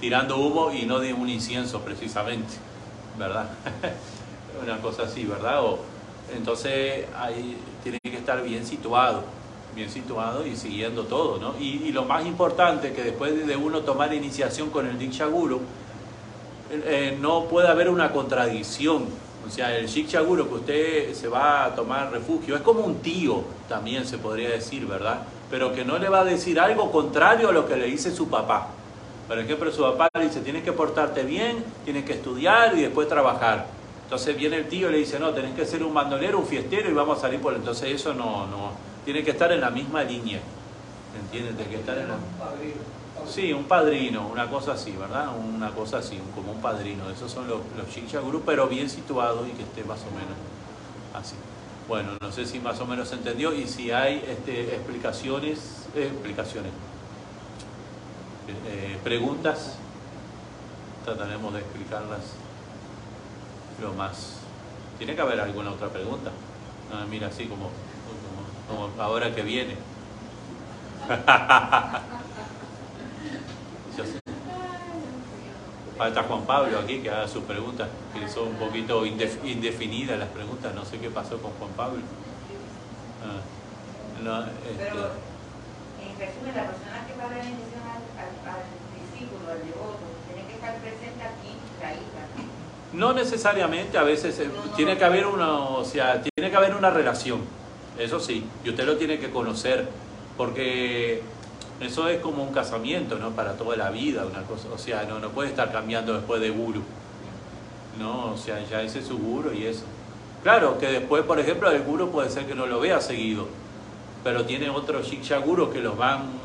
[0.00, 2.54] tirando humo y no de un incienso precisamente.
[3.18, 3.46] ¿verdad?
[4.62, 5.64] Una cosa así, ¿verdad?
[5.64, 5.78] O,
[6.34, 9.22] entonces ahí tiene que estar bien situado,
[9.74, 11.54] bien situado y siguiendo todo, ¿no?
[11.60, 15.60] Y, lo más importante que después de uno tomar iniciación con el Diksha Guru,
[16.70, 19.06] eh, no puede haber una contradicción.
[19.46, 23.00] O sea, el Diksha Guru que usted se va a tomar refugio es como un
[23.00, 25.22] tío, también se podría decir, ¿verdad?
[25.50, 28.28] Pero que no le va a decir algo contrario a lo que le dice su
[28.28, 28.68] papá.
[29.28, 33.08] Por ejemplo, su papá le dice, tienes que portarte bien, tienes que estudiar y después
[33.08, 33.66] trabajar.
[34.04, 36.90] Entonces viene el tío y le dice, no, tenés que ser un bandolero, un fiestero
[36.90, 37.54] y vamos a salir por...
[37.54, 38.72] Entonces eso no, no,
[39.04, 40.40] tiene que estar en la misma línea.
[41.18, 41.56] ¿Entiendes?
[41.56, 42.14] Tiene que estar en la...
[43.26, 45.28] Sí, un padrino, una cosa así, ¿verdad?
[45.36, 47.10] Una cosa así, como un padrino.
[47.10, 50.36] Esos son los, los Guru, pero bien situados y que esté más o menos
[51.14, 51.34] así.
[51.88, 56.08] Bueno, no sé si más o menos se entendió y si hay este, explicaciones, eh,
[56.12, 56.72] explicaciones,
[58.66, 59.76] eh, preguntas,
[61.04, 62.20] trataremos de explicarlas
[63.82, 64.36] lo más.
[64.98, 66.30] Tiene que haber alguna otra pregunta.
[66.92, 67.70] Ah, mira, así como,
[68.68, 69.76] como ahora que viene.
[73.96, 74.20] Yo sé.
[75.96, 80.28] Falta Juan Pablo aquí que haga sus preguntas, que son un poquito indef- indefinidas las
[80.28, 80.74] preguntas.
[80.74, 82.00] No sé qué pasó con Juan Pablo.
[83.22, 83.40] Ah,
[84.22, 84.96] no, este, Pero,
[86.02, 88.62] en resumen, la persona que va a dar la iniciación al, al, al
[89.00, 92.50] discípulo, al devoto, tiene que estar presente aquí, la hija.
[92.92, 96.90] No necesariamente, a veces eh, tiene que haber una, o sea, tiene que haber una
[96.90, 97.40] relación,
[97.98, 99.88] eso sí, y usted lo tiene que conocer,
[100.36, 101.22] porque
[101.80, 103.30] eso es como un casamiento, ¿no?
[103.30, 106.50] Para toda la vida, una cosa, o sea, no, no puede estar cambiando después de
[106.50, 106.82] guru,
[107.98, 108.32] ¿no?
[108.32, 109.84] O sea, ya ese es su guru y eso.
[110.42, 113.46] Claro, que después, por ejemplo, el guru puede ser que no lo vea seguido,
[114.22, 116.44] pero tiene otros shiksha gurus que los van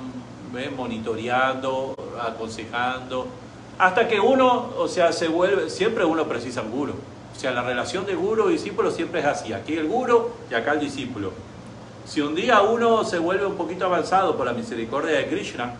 [0.75, 3.27] monitoreando, aconsejando,
[3.77, 6.93] hasta que uno, o sea, se vuelve, siempre uno precisa un guru.
[7.35, 9.53] O sea, la relación de guru discípulo siempre es así.
[9.53, 11.31] Aquí el guru y acá el discípulo.
[12.09, 15.75] Si un día uno se vuelve un poquito avanzado por la misericordia de Krishna,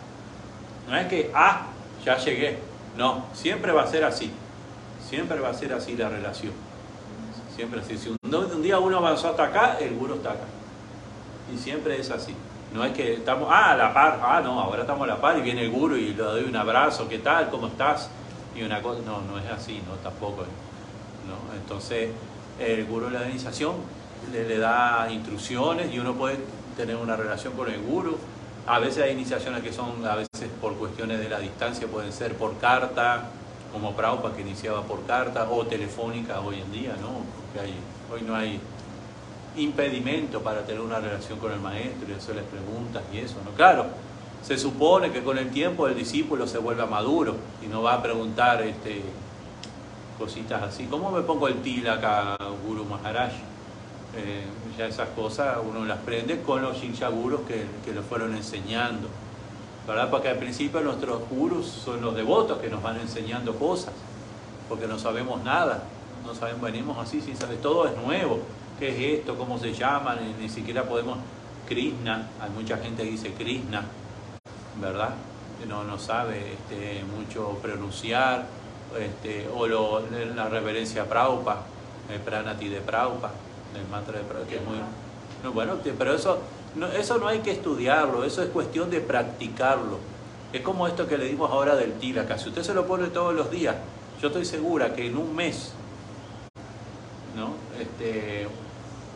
[0.88, 1.66] no es que, ah,
[2.06, 2.60] ya llegué.
[2.96, 4.32] No, siempre va a ser así.
[5.10, 6.54] Siempre va a ser así la relación.
[7.56, 7.98] Siempre así.
[7.98, 10.44] Si un, día uno avanzó hasta acá, el guru está acá.
[11.52, 12.36] Y siempre es así.
[12.76, 15.36] No es que estamos, ah, a la par, ah, no, ahora estamos a la par
[15.40, 17.50] y viene el guru y le doy un abrazo, ¿qué tal?
[17.50, 18.08] ¿Cómo estás?
[18.56, 20.44] Y una cosa, no, no es así, no, tampoco.
[21.26, 21.56] ¿no?
[21.56, 22.12] Entonces,
[22.60, 23.99] el guru de la iniciación
[24.32, 26.38] le, da instrucciones y uno puede
[26.78, 28.18] tener una relación con el guru.
[28.68, 32.36] A veces hay iniciaciones que son, a veces por cuestiones de la distancia, pueden ser
[32.36, 33.30] por carta,
[33.72, 37.24] como Prabhupada que iniciaba por carta, o telefónica hoy en día, ¿no?
[37.54, 37.74] Porque
[38.14, 38.60] hoy no hay
[39.58, 43.52] impedimento para tener una relación con el maestro y hacerle preguntas y eso, ¿no?
[43.52, 43.88] Claro,
[44.42, 48.04] se supone que con el tiempo el discípulo se vuelve maduro y no va a
[48.04, 49.02] preguntar este,
[50.18, 50.86] cositas así.
[50.86, 53.32] ¿Cómo me pongo el tilak a Guru Maharaj?
[54.16, 54.44] Eh,
[54.78, 59.08] ya esas cosas uno las aprende con los Shinshaguros que, que lo fueron enseñando.
[59.88, 60.10] ¿Verdad?
[60.10, 63.94] Porque al principio nuestros gurus son los devotos que nos van enseñando cosas,
[64.68, 65.84] porque no sabemos nada,
[66.26, 68.40] no sabemos, venimos así sin saber, todo es nuevo.
[68.78, 69.36] ¿Qué es esto?
[69.36, 70.16] ¿Cómo se llama?
[70.16, 71.18] Ni, ni siquiera podemos.
[71.68, 73.84] Krishna, hay mucha gente que dice Krishna,
[74.82, 75.10] ¿verdad?
[75.68, 78.46] No, no sabe este, mucho pronunciar,
[79.00, 80.02] este, o lo-
[80.36, 81.64] la reverencia a Prabhupada,
[82.12, 83.34] el pranati de Prabhupada,
[83.76, 84.78] el mantra de muy.
[85.44, 86.40] no, bueno, pero eso
[86.76, 89.98] no, eso no hay que estudiarlo, eso es cuestión de practicarlo.
[90.52, 92.38] Es como esto que le dimos ahora del tilaka.
[92.38, 93.76] Si usted se lo pone todos los días,
[94.22, 95.74] yo estoy segura que en un mes
[97.36, 97.54] ¿no?
[97.80, 98.48] Este,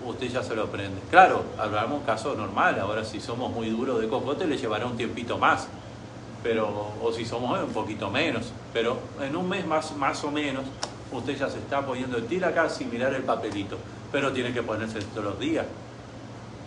[0.06, 1.02] usted ya se lo aprende.
[1.10, 5.38] Claro, hablamos caso normal, ahora si somos muy duros de cocote le llevará un tiempito
[5.38, 5.68] más,
[6.42, 10.64] pero, o si somos un poquito menos, pero en un mes más, más o menos
[11.12, 13.78] usted ya se está poniendo el acá sin mirar el papelito,
[14.14, 15.66] pero tiene que ponerse todos los días.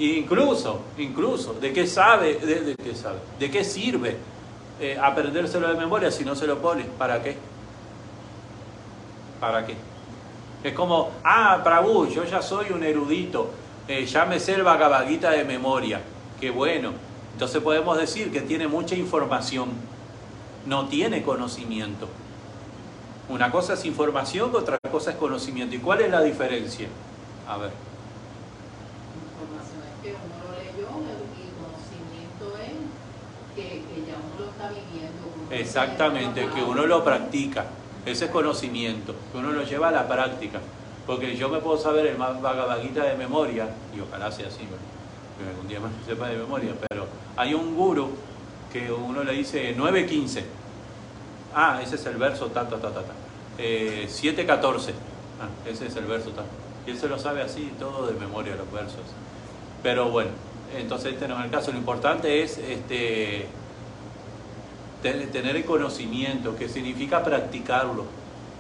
[0.01, 2.35] Incluso, incluso, ¿de qué sabe?
[2.35, 3.19] ¿De, qué sabe?
[3.39, 4.17] ¿De qué sirve
[4.81, 6.83] eh, aprendérselo de memoria si no se lo pone?
[6.99, 7.37] ¿Para qué?
[9.41, 9.77] ¿Para qué?
[10.65, 13.51] Es como, ah, Prabhu, yo ya soy un erudito,
[13.87, 16.01] eh, ya me sé el Bhagavad Gita de memoria.
[16.41, 16.91] Qué bueno.
[17.33, 19.69] Entonces podemos decir que tiene mucha información,
[20.67, 22.09] no tiene conocimiento.
[23.29, 25.77] Una cosa es información, otra cosa es conocimiento.
[25.77, 26.89] ¿Y cuál es la diferencia?
[27.49, 27.71] A ver.
[29.33, 30.89] Información es que uno lo leyó
[31.37, 32.75] y conocimiento es
[33.55, 35.23] que, que ya uno lo está viviendo.
[35.35, 37.67] uno Exactamente, está que uno lo practica.
[38.05, 40.61] Ese es conocimiento, que uno lo lleva a la práctica.
[41.07, 45.49] Porque yo me puedo saber el Bhagavad Gita de memoria, y ojalá sea así, que
[45.49, 48.11] algún día me lo sepa de memoria, pero hay un guru
[48.73, 50.43] que uno le dice 9.15.
[51.55, 53.13] Ah, ese es el verso, ta, ta, ta, ta, ta.
[53.57, 54.93] Eh, 7.14.
[55.41, 56.43] Ah, ese es el verso, ta.
[56.87, 59.01] Y él se lo sabe así, todo de memoria los versos.
[59.83, 60.31] Pero bueno,
[60.77, 61.73] entonces este no es el caso.
[61.73, 63.47] Lo importante es este,
[65.03, 68.05] te- tener el conocimiento, que significa practicarlo.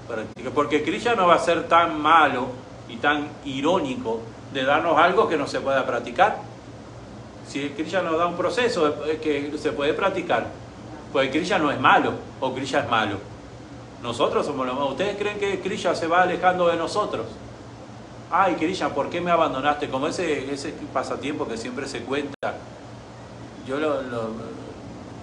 [0.08, 2.48] Practica- Porque Krishna no va a ser tan malo
[2.88, 4.20] y tan irónico
[4.52, 6.38] de darnos algo que no se pueda practicar.
[7.48, 10.48] Si Krishna nos da un proceso que se puede practicar,
[11.12, 13.18] pues Krishna no es malo o Krishna es malo.
[14.02, 14.90] Nosotros somos los malos.
[14.92, 17.26] ¿Ustedes creen que Krishna se va alejando de nosotros?
[18.28, 19.88] Ay, Krishna, ¿por qué me abandonaste?
[19.88, 22.66] Como ese, ese pasatiempo que siempre se cuenta.
[23.64, 24.56] Yo lo, lo-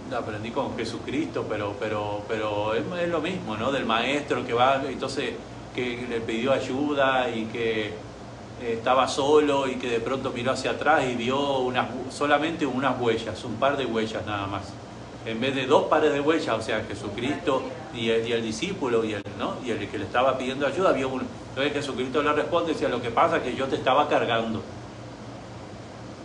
[0.10, 3.72] lo aprendí con Jesucristo, pero, pero, pero es, es lo mismo, ¿no?
[3.72, 5.36] Del maestro que va, entonces,
[5.74, 10.72] que le pidió ayuda y que eh, estaba solo y que de pronto miró hacia
[10.72, 14.78] atrás y vio unas, solamente unas huellas, un par de huellas nada más.
[15.26, 17.63] En vez de dos pares de huellas, o sea, Jesucristo
[17.93, 19.55] y el, y el discípulo y el, ¿no?
[19.63, 21.24] y el que le estaba pidiendo ayuda, vio uno.
[21.49, 24.61] Entonces Jesucristo le responde y decía, lo que pasa es que yo te estaba cargando.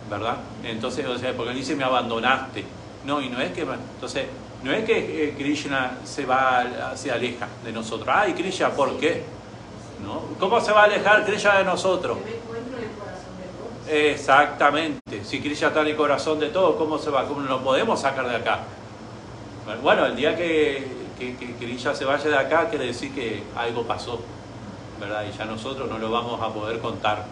[0.09, 0.37] ¿Verdad?
[0.63, 2.65] Entonces, o sea, porque él dice, me abandonaste.
[3.05, 4.25] No, y no es que, entonces,
[4.63, 8.09] no es que eh, Krishna se va, se aleja de nosotros.
[8.11, 9.23] Ay, Krishna, ¿por qué?
[10.03, 10.23] ¿No?
[10.39, 12.17] ¿Cómo se va a alejar Krishna de nosotros?
[13.87, 15.23] Exactamente.
[15.23, 17.25] Si Krishna está en el corazón de todo, ¿cómo se va?
[17.25, 18.59] ¿Cómo lo podemos sacar de acá?
[19.77, 20.83] Bueno, el día que,
[21.19, 24.19] que, se vaya de acá, quiere decir que algo pasó,
[24.99, 25.23] ¿verdad?
[25.31, 27.25] Y ya nosotros no lo vamos a poder contar,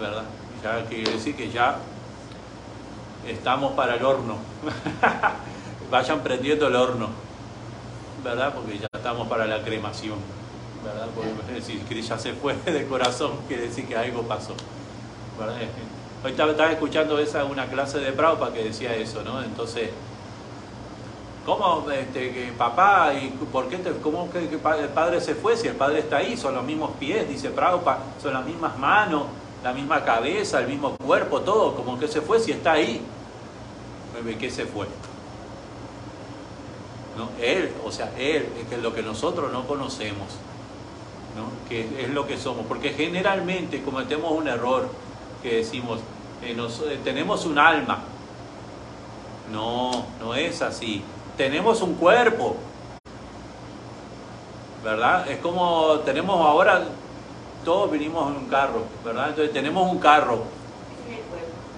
[0.00, 0.24] ¿verdad?
[0.62, 1.78] Ya quiere decir que ya
[3.26, 4.38] estamos para el horno.
[5.90, 7.10] Vayan prendiendo el horno,
[8.24, 8.52] ¿verdad?
[8.52, 10.18] Porque ya estamos para la cremación,
[10.84, 11.06] ¿verdad?
[11.14, 14.54] Porque si Krishna se fue de corazón, quiere decir que algo pasó.
[16.24, 19.42] Hoy estaba, escuchando esa una clase de Prabhupada que decía eso, ¿no?
[19.42, 19.90] Entonces,
[21.46, 25.76] ¿cómo este, papá y por qué te, cómo que, el padre se fue si el
[25.76, 26.36] padre está ahí?
[26.36, 29.22] Son los mismos pies, dice Prabhupada, son las mismas manos,
[29.62, 33.00] la misma cabeza, el mismo cuerpo, todo, como que se fue si está ahí.
[34.24, 34.86] ¿De qué se fue?
[37.16, 37.30] ¿No?
[37.40, 40.26] Él, o sea, él, es que lo que nosotros no conocemos.
[41.36, 41.68] ¿no?
[41.68, 44.88] que es lo que somos, porque generalmente cometemos un error
[45.42, 46.00] que decimos,
[46.42, 48.00] eh, eh, tenemos un alma.
[49.52, 51.04] No, no es así.
[51.36, 52.56] Tenemos un cuerpo,
[54.82, 55.28] ¿verdad?
[55.30, 56.84] Es como tenemos ahora,
[57.64, 59.28] todos vinimos en un carro, ¿verdad?
[59.28, 60.44] Entonces tenemos un carro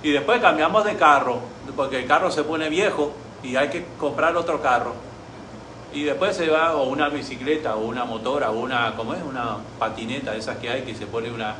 [0.03, 1.39] y después cambiamos de carro,
[1.75, 4.93] porque el carro se pone viejo y hay que comprar otro carro.
[5.93, 9.23] Y después se va o una bicicleta o una motora o una, ¿cómo es?
[9.23, 11.57] Una patineta, esas que hay que se pone una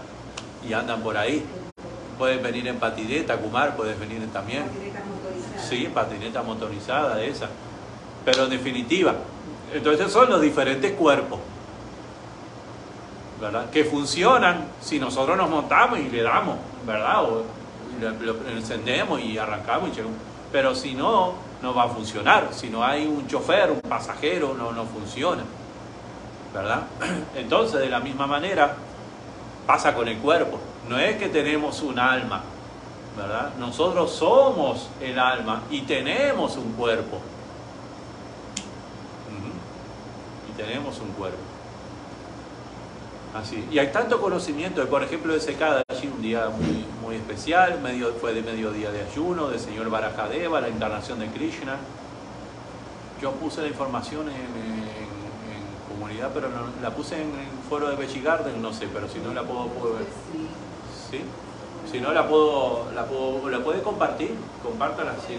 [0.69, 1.45] y andan por ahí.
[2.17, 4.65] Pueden venir en patineta, Kumar, puedes venir también.
[4.65, 5.69] Patineta motorizada.
[5.69, 7.49] Sí, patineta motorizada, esa.
[8.31, 9.15] Pero en definitiva,
[9.73, 11.39] entonces son los diferentes cuerpos,
[13.41, 13.71] ¿verdad?
[13.71, 17.25] Que funcionan si nosotros nos montamos y le damos, ¿verdad?
[17.25, 17.45] O
[18.21, 20.19] lo, encendemos y arrancamos y llegamos.
[20.53, 22.49] Pero si no, no va a funcionar.
[22.51, 25.45] Si no hay un chofer, un pasajero, no, no funciona,
[26.53, 26.83] ¿verdad?
[27.35, 28.75] Entonces, de la misma manera,
[29.67, 30.59] pasa con el cuerpo.
[30.87, 32.43] No es que tenemos un alma,
[33.17, 33.55] ¿verdad?
[33.59, 37.23] Nosotros somos el alma y tenemos un cuerpo.
[39.29, 39.51] Ujú.
[40.48, 41.39] Y tenemos un cuerpo.
[43.35, 43.65] Así.
[43.71, 48.13] Y hay tanto conocimiento, por ejemplo, de secada allí un día muy, muy especial, medio,
[48.21, 51.77] fue de mediodía de ayuno, del señor Barajadeva, la encarnación de Krishna.
[53.23, 57.89] Yo puse la información en, en- en comunidad, pero no- la puse en el foro
[57.91, 60.07] de Veggie Garden, no sé, pero si no la puedo, puedo ver.
[61.11, 61.21] Sí.
[61.91, 65.39] Si no la puedo, la puedo, la puede compartir, compártala, sí.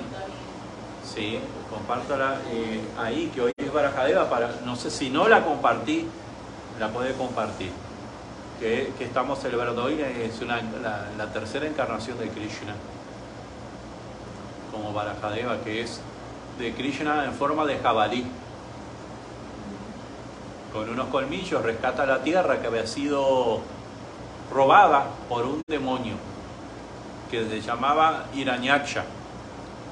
[1.14, 1.39] Sí,
[1.72, 4.30] compártala eh, ahí, que hoy es Barajadeva,
[4.64, 6.05] no sé si no la compartí,
[6.80, 7.72] la puede compartir.
[8.60, 10.62] Que, que estamos celebrando hoy es una,
[11.18, 12.76] la, tercera encarnación de Krishna,
[14.72, 15.99] como Barajadeva, que es
[16.60, 18.26] de Krishna en forma de jabalí.
[20.72, 23.62] Con unos colmillos rescata la tierra que había sido
[24.51, 26.16] robada por un demonio
[27.32, 29.05] que se llamaba Irañaksha.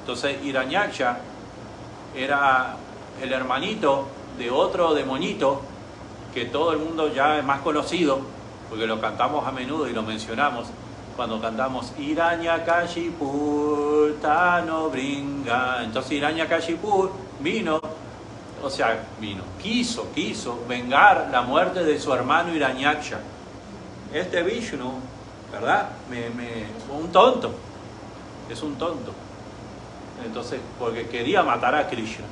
[0.07, 1.17] Entonces Irañaksha
[2.15, 2.77] era
[3.21, 5.59] el hermanito de otro demonito
[6.33, 8.21] que todo el mundo ya es más conocido,
[8.69, 10.67] porque lo cantamos a menudo y lo mencionamos
[11.17, 15.83] cuando cantamos Iranyakashipur Tano Bringa.
[15.83, 17.81] Entonces Iranyakashipur vino,
[18.63, 23.19] o sea, vino, quiso, quiso vengar la muerte de su hermano Iranyaksha.
[24.13, 24.89] Este Vishnu,
[25.51, 25.89] ¿verdad?
[26.09, 26.27] Me,
[26.97, 27.51] un tonto,
[28.49, 29.26] es un tonto.
[30.25, 32.25] Entonces, porque quería matar a Krishna,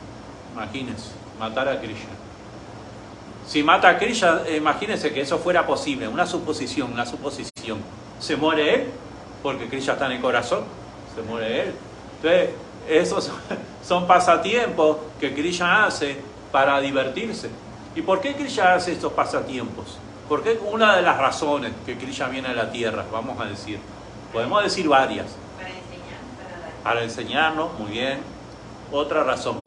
[0.54, 2.10] imagínense, matar a Krishna.
[3.48, 7.78] Si mata a Krishna, eh, imagínense que eso fuera posible, una suposición, una suposición.
[8.20, 8.88] Se muere él,
[9.44, 10.64] porque Krishna está en el corazón,
[11.14, 11.74] se muere él.
[12.16, 12.50] Entonces,
[12.90, 13.32] esos
[13.84, 16.18] son pasatiempos que Krishna hace
[16.52, 17.50] para divertirse.
[17.96, 20.00] ¿Y por qué Krishna hace estos pasatiempos?
[20.28, 23.80] Porque una de las razones que Krishna viene a la tierra, vamos a decir,
[24.34, 25.28] podemos decir varias.
[26.86, 28.20] Para enseñarnos, muy bien.
[28.92, 29.60] Otra razón.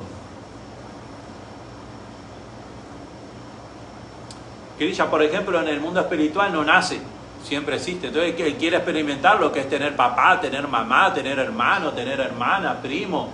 [4.79, 7.01] Krishna, por ejemplo, en el mundo espiritual no nace,
[7.43, 8.07] siempre existe.
[8.07, 12.81] Entonces él quiere experimentar lo que es tener papá, tener mamá, tener hermano, tener hermana,
[12.81, 13.31] primo.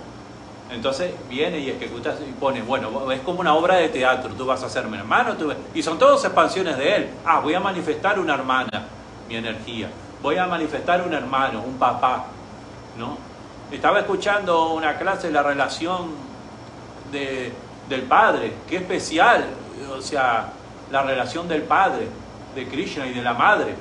[0.71, 4.63] Entonces viene y ejecuta y pone, bueno, es como una obra de teatro, tú vas
[4.63, 5.53] a ser mi hermano, tú...
[5.75, 7.09] y son todas expansiones de él.
[7.23, 8.87] Ah, voy a manifestar una hermana,
[9.29, 9.91] mi energía.
[10.23, 12.25] Voy a manifestar un hermano, un papá,
[12.97, 13.24] ¿no?
[13.71, 16.11] Estaba escuchando una clase de la relación
[17.11, 17.51] de,
[17.89, 19.45] del padre, qué especial,
[19.97, 20.53] o sea,
[20.91, 22.07] la relación del padre,
[22.53, 23.75] de Krishna y de la madre.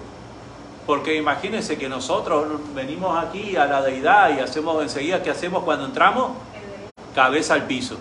[0.87, 5.87] Porque imagínense que nosotros venimos aquí a la deidad y hacemos enseguida, ¿qué hacemos cuando
[5.87, 6.33] entramos?
[7.15, 7.97] Cabeza al piso.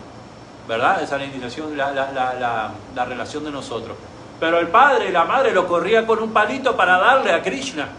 [0.67, 1.03] ¿Verdad?
[1.03, 3.97] Esa es la indicación, la, la, la, la, la relación de nosotros.
[4.39, 7.89] Pero el padre y la madre lo corría con un palito para darle a Krishna.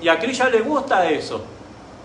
[0.00, 1.44] Y a Krishna le gusta eso.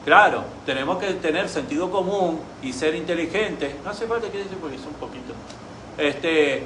[0.05, 3.75] Claro, tenemos que tener sentido común y ser inteligentes.
[3.83, 5.33] No hace falta que dice porque es un poquito.
[5.97, 6.63] Este,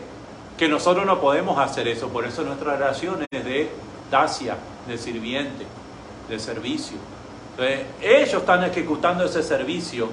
[0.58, 2.10] que nosotros no podemos hacer eso.
[2.10, 3.70] Por eso nuestra relación es de
[4.12, 5.66] dacia, de sirviente,
[6.28, 6.98] de servicio.
[7.52, 10.10] Entonces, ellos están ejecutando ese servicio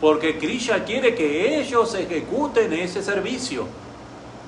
[0.00, 3.66] porque Krishna quiere que ellos ejecuten ese servicio.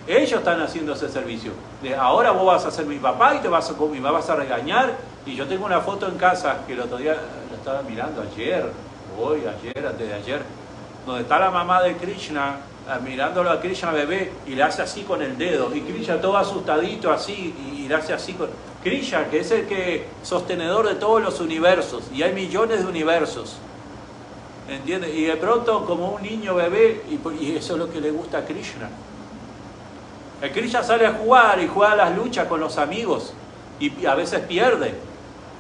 [0.07, 1.53] Ellos están haciendo ese servicio.
[1.83, 4.37] De ahora vos vas a ser mi papá y te vas a, me vas a
[4.37, 4.97] regañar.
[5.27, 7.16] Y yo tengo una foto en casa que el otro día
[7.51, 8.70] la estaba mirando ayer,
[9.18, 10.42] hoy, ayer, antes de ayer,
[11.05, 12.57] donde está la mamá de Krishna
[13.05, 15.74] mirándolo a Krishna bebé y le hace así con el dedo.
[15.74, 18.49] Y Krishna todo asustadito así y le hace así con...
[18.82, 22.05] Krishna, que es el que sostenedor de todos los universos.
[22.14, 23.57] Y hay millones de universos.
[24.68, 25.12] ¿Entiendes?
[25.14, 28.38] Y de pronto como un niño bebé, y, y eso es lo que le gusta
[28.38, 28.88] a Krishna.
[30.40, 33.32] El Krishna sale a jugar y juega las luchas con los amigos
[33.80, 34.94] y a veces pierde.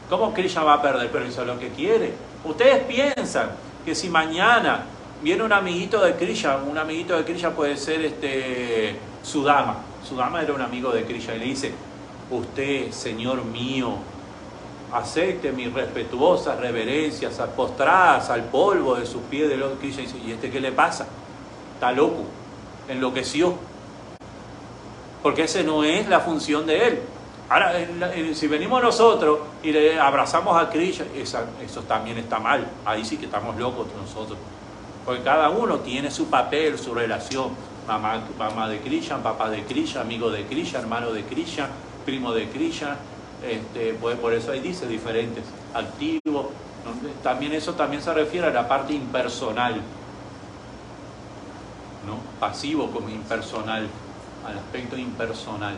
[0.08, 1.10] ¿Cómo Krishna va a perder?
[1.10, 2.12] Pero es lo que quiere.
[2.44, 3.50] Ustedes piensan
[3.84, 4.84] que si mañana
[5.22, 9.78] viene un amiguito de Krishna, un amiguito de Krishna puede ser este Sudama.
[10.08, 11.72] Sudama era un amigo de Krishna y le dice,
[12.30, 13.94] usted, Señor mío,
[14.92, 20.02] acepte mis respetuosas reverencias, postradas al polvo de sus pies de los Krishna.
[20.02, 21.08] Y dice, ¿y este qué le pasa?
[21.74, 22.22] Está loco,
[22.88, 23.54] enloqueció.
[25.22, 27.00] Porque esa no es la función de él.
[27.48, 27.74] Ahora,
[28.34, 32.66] si venimos nosotros y le abrazamos a Krishna, eso también está mal.
[32.84, 34.36] Ahí sí que estamos locos nosotros.
[35.04, 37.50] Porque cada uno tiene su papel, su relación.
[37.86, 41.68] Mamá, mamá de Krishna, papá de Krishna, amigo de Krishna, hermano de Krishna,
[42.04, 42.96] primo de Krishna.
[43.48, 46.50] Este, pues por eso ahí dice diferentes, activo.
[47.22, 49.74] También eso también se refiere a la parte impersonal.
[52.06, 52.18] ¿no?
[52.40, 53.86] Pasivo como impersonal,
[54.44, 55.76] al aspecto impersonal.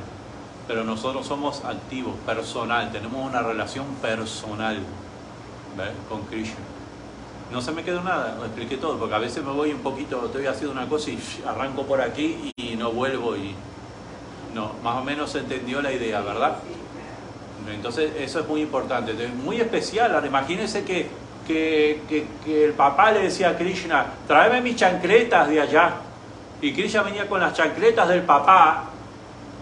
[0.68, 4.78] Pero nosotros somos activos, personal, tenemos una relación personal
[6.10, 6.60] con Krishna.
[7.50, 10.26] No se me quedó nada, lo expliqué todo, porque a veces me voy un poquito,
[10.26, 13.54] estoy haciendo una cosa y arranco por aquí y no vuelvo y
[14.54, 16.58] no, más o menos se entendió la idea, ¿verdad?
[17.72, 21.08] Entonces eso es muy importante, muy especial, imagínense que,
[21.46, 25.94] que, que, que el papá le decía a Krishna, tráeme mis chancletas de allá,
[26.60, 28.90] y Krishna venía con las chancletas del papá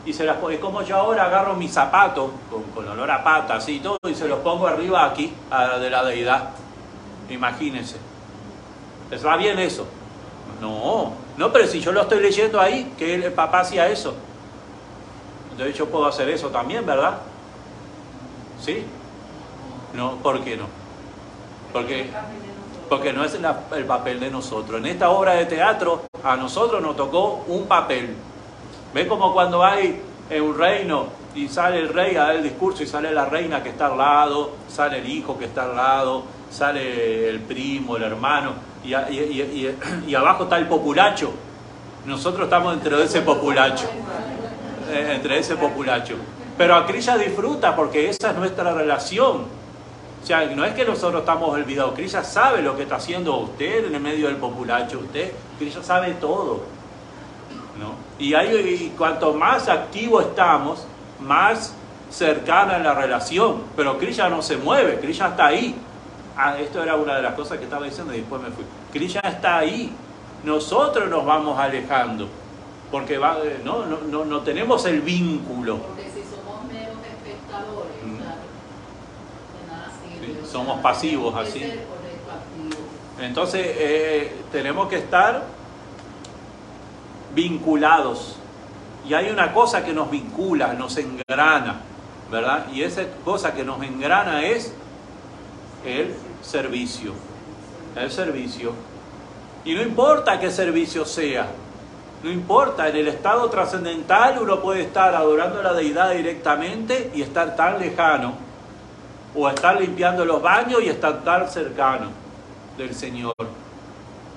[0.07, 3.69] y se las es como yo ahora agarro mis zapatos con, con olor a patas
[3.69, 6.51] y todo y se los pongo arriba aquí a, de la deidad
[7.29, 7.97] Imagínense.
[9.11, 9.87] ¿Está bien eso?
[10.61, 14.15] No, no, pero si yo lo estoy leyendo ahí, que el papá hacía eso.
[15.51, 17.19] Entonces yo puedo hacer eso también, ¿verdad?
[18.61, 18.85] ¿Sí?
[19.95, 20.67] No, ¿por qué no?
[21.73, 22.11] Porque,
[22.89, 24.81] porque no es el papel de nosotros.
[24.81, 28.17] En esta obra de teatro a nosotros nos tocó un papel.
[28.97, 32.83] ¿Ve como cuando hay en un reino y sale el rey a dar el discurso
[32.83, 36.23] y sale la reina que está al lado, sale el hijo que está al lado,
[36.51, 39.07] sale el primo, el hermano y, a-
[40.19, 41.31] abajo está el populacho?
[42.07, 43.85] Nosotros estamos dentro de ese populacho
[44.91, 46.15] eh, entre ese populacho.
[46.57, 49.43] Pero Acrilla disfruta porque esa es nuestra relación.
[50.23, 51.93] O sea, no es que nosotros estamos olvidados.
[51.95, 55.01] Crilla sabe lo que está haciendo usted en el medio del populacho.
[55.01, 56.76] Usted, Crilla sabe todo.
[58.19, 60.87] Y, hay, y cuanto más activo estamos,
[61.21, 61.75] más
[62.11, 63.63] cercana es la relación.
[63.77, 65.75] Pero Crilla no se mueve, Crilla está ahí.
[66.37, 68.65] Ah, esto era una de las cosas que estaba diciendo y después me fui.
[68.93, 69.93] Crilla está ahí.
[70.45, 72.29] Nosotros nos vamos alejando.
[72.91, 75.79] Porque va, no, no, no, no tenemos el vínculo.
[75.79, 78.19] Porque si somos meros espectadores, Mm.
[79.69, 80.27] nada sirve.
[80.45, 81.65] Sí, somos pasivos, así.
[83.21, 85.43] Entonces eh, tenemos que estar
[87.37, 88.37] vinculados.
[89.09, 91.83] Y hay una cosa que nos vincula, nos engrana,
[92.33, 92.67] ¿verdad?
[92.73, 94.73] Y esa cosa que nos engrana es
[95.85, 96.13] el
[96.43, 97.13] servicio.
[97.95, 98.73] El servicio.
[99.65, 101.47] Y no importa qué servicio sea,
[102.23, 107.23] no importa, en el estado trascendental uno puede estar adorando a la deidad directamente y
[107.23, 108.35] estar tan lejano,
[109.35, 112.09] o estar limpiando los baños y estar tan cercano
[112.79, 113.35] del Señor.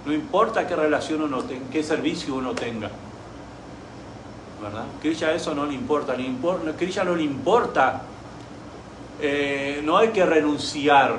[0.05, 2.89] No importa qué relación uno tenga, qué servicio uno tenga.
[4.61, 4.85] ¿Verdad?
[5.01, 8.01] Krishna eso no le importa, le impor- Krishna no le importa.
[9.21, 11.17] eh, no hay que renunciar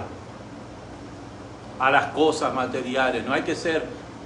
[1.78, 3.84] a las cosas materiales, no hay que ser,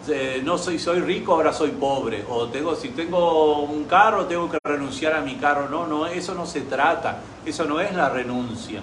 [0.08, 4.48] eh, no soy, soy rico, ahora soy pobre, o tengo, si tengo un carro, tengo
[4.48, 5.68] que renunciar a mi carro.
[5.68, 8.80] No, no, eso no se trata, eso no es la renuncia.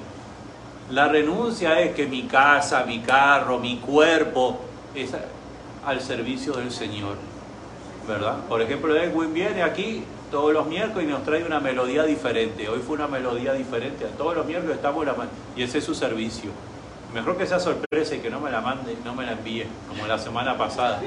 [0.90, 4.60] La renuncia es que mi casa, mi carro, mi cuerpo
[5.86, 7.16] al servicio del Señor.
[8.08, 8.38] ¿Verdad?
[8.50, 12.68] Por ejemplo, Edwin viene aquí todos los miércoles y nos trae una melodía diferente.
[12.68, 14.06] Hoy fue una melodía diferente.
[14.18, 15.16] Todos los miércoles estamos la
[15.56, 16.52] y ese es su servicio.
[17.14, 20.08] Mejor que sea sorpresa y que no me la mande, no me la envíe, como
[20.08, 21.02] la semana pasada.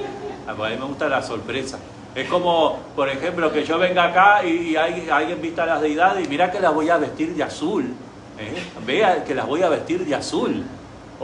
[0.46, 1.78] A mí me gusta la sorpresa.
[2.14, 6.28] Es como, por ejemplo, que yo venga acá y, y alguien vista las deidades y
[6.28, 7.94] mira que las voy a vestir de azul.
[8.38, 8.54] ¿eh?
[8.86, 10.62] Vea que las voy a vestir de azul.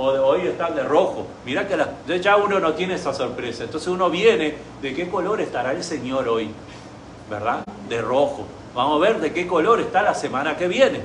[0.02, 1.26] O de- hoy están de rojo.
[1.44, 3.64] Mira que entonces ya uno no tiene esa sorpresa.
[3.64, 6.50] Entonces uno viene de qué color estará el Señor hoy.
[7.28, 7.64] ¿Verdad?
[7.88, 8.46] De rojo.
[8.74, 11.02] Vamos a ver de qué color está la semana que viene.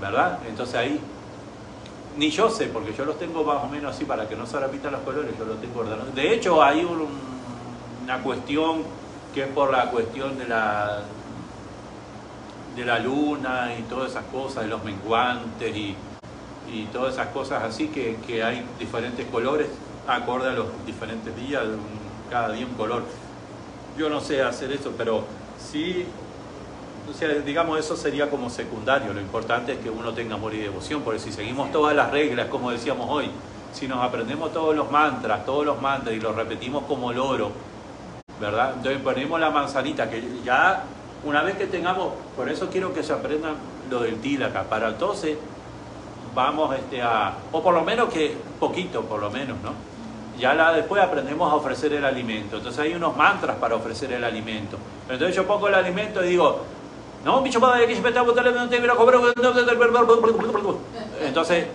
[0.00, 0.38] ¿Verdad?
[0.48, 0.98] Entonces ahí
[2.16, 4.58] ni yo sé, porque yo los tengo más o menos así para que no se
[4.58, 6.14] repitan los colores, yo los tengo ordenados.
[6.14, 7.08] De hecho, hay un-
[8.04, 8.82] una cuestión
[9.34, 11.00] que es por la cuestión de la
[12.76, 15.94] de la luna y todas esas cosas, de los menguantes y,
[16.72, 19.68] y todas esas cosas así, que, que hay diferentes colores
[20.06, 21.62] acorde a los diferentes días,
[22.30, 23.02] cada día un color.
[23.96, 25.24] Yo no sé hacer eso, pero
[25.58, 26.06] sí
[27.10, 29.12] o sea, digamos, eso sería como secundario.
[29.12, 32.46] Lo importante es que uno tenga amor y devoción, porque si seguimos todas las reglas,
[32.46, 33.28] como decíamos hoy,
[33.72, 37.50] si nos aprendemos todos los mantras, todos los mantras y los repetimos como loro,
[38.40, 38.74] ¿verdad?
[38.76, 40.84] Entonces ponemos la manzanita, que ya
[41.24, 43.54] una vez que tengamos, por eso quiero que se aprendan
[43.90, 45.36] lo del tílaca, para entonces
[46.34, 49.72] vamos este, a, o por lo menos que, poquito por lo menos, ¿no?
[50.38, 52.56] Ya la, después aprendemos a ofrecer el alimento.
[52.56, 54.78] Entonces hay unos mantras para ofrecer el alimento.
[55.08, 56.60] Entonces yo pongo el alimento y digo,
[57.24, 57.92] no, bicho padre, que
[61.20, 61.66] Entonces,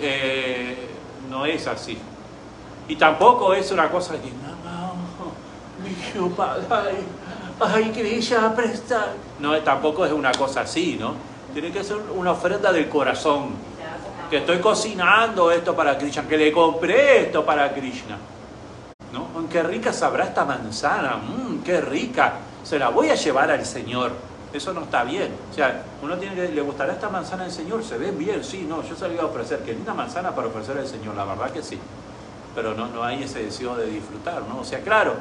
[0.00, 0.88] eh,
[1.28, 1.98] no es así.
[2.88, 4.94] Y tampoco es una cosa que, no,
[5.84, 6.96] bicho padre,
[7.60, 9.08] ay, que ella presta.
[9.40, 11.14] No, tampoco es una cosa así, ¿no?
[11.52, 13.69] Tiene que ser una ofrenda del corazón
[14.30, 18.16] que estoy cocinando esto para Krishna, que le compré esto para Krishna.
[19.12, 19.40] ¿No?
[19.40, 23.66] Mm, Qué rica sabrá esta manzana, mmm, qué rica, se la voy a llevar al
[23.66, 24.12] Señor.
[24.52, 25.32] Eso no está bien.
[25.50, 27.84] O sea, uno tiene que, ¿le gustará esta manzana al Señor?
[27.84, 28.42] ¿Se ven bien?
[28.42, 29.60] Sí, no, yo iba a ofrecer.
[29.60, 31.78] Qué linda manzana para ofrecer al Señor, la verdad que sí.
[32.54, 34.60] Pero no, no hay ese deseo de disfrutar, ¿no?
[34.60, 35.14] O sea, claro,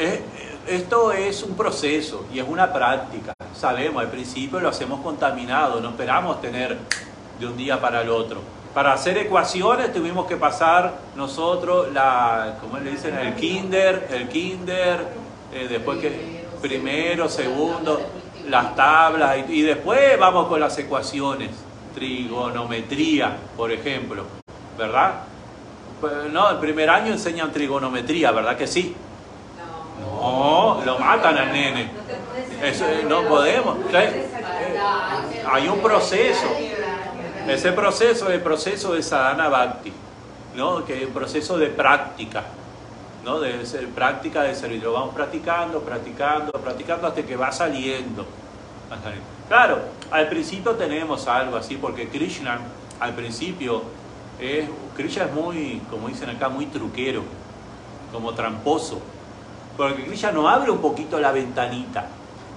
[0.00, 0.22] eh,
[0.66, 3.34] esto es un proceso y es una práctica.
[3.54, 6.78] Sabemos, al principio lo hacemos contaminado, no esperamos tener
[7.38, 8.40] de un día para el otro.
[8.72, 13.18] Para hacer ecuaciones tuvimos que pasar nosotros la, ¿cómo le dicen?
[13.18, 15.08] El kinder, el kinder,
[15.52, 18.00] eh, después que primero, segundo,
[18.48, 21.50] las tablas y, después vamos con las ecuaciones,
[21.94, 24.24] trigonometría, por ejemplo,
[24.78, 25.24] ¿verdad?
[26.00, 28.94] Pues, No, el primer año enseñan trigonometría, ¿verdad que sí?
[30.00, 31.90] No, lo matan al nene.
[32.62, 33.76] Eso, eh, no podemos.
[33.92, 34.28] Eh,
[35.50, 36.46] hay un proceso.
[37.48, 39.92] Ese proceso es el proceso de sadhana bhakti,
[40.54, 40.84] ¿no?
[40.84, 42.44] que es un proceso de práctica,
[43.24, 43.40] ¿no?
[43.40, 44.82] de ser- práctica de servir.
[44.82, 48.26] Lo vamos practicando, practicando, practicando hasta que va saliendo.
[49.48, 49.78] Claro,
[50.10, 52.58] al principio tenemos algo así, porque Krishna,
[53.00, 53.82] al principio,
[54.38, 57.22] es, Krishna es muy, como dicen acá, muy truquero,
[58.12, 59.00] como tramposo.
[59.80, 62.04] Porque Krishna nos abre un poquito la ventanita.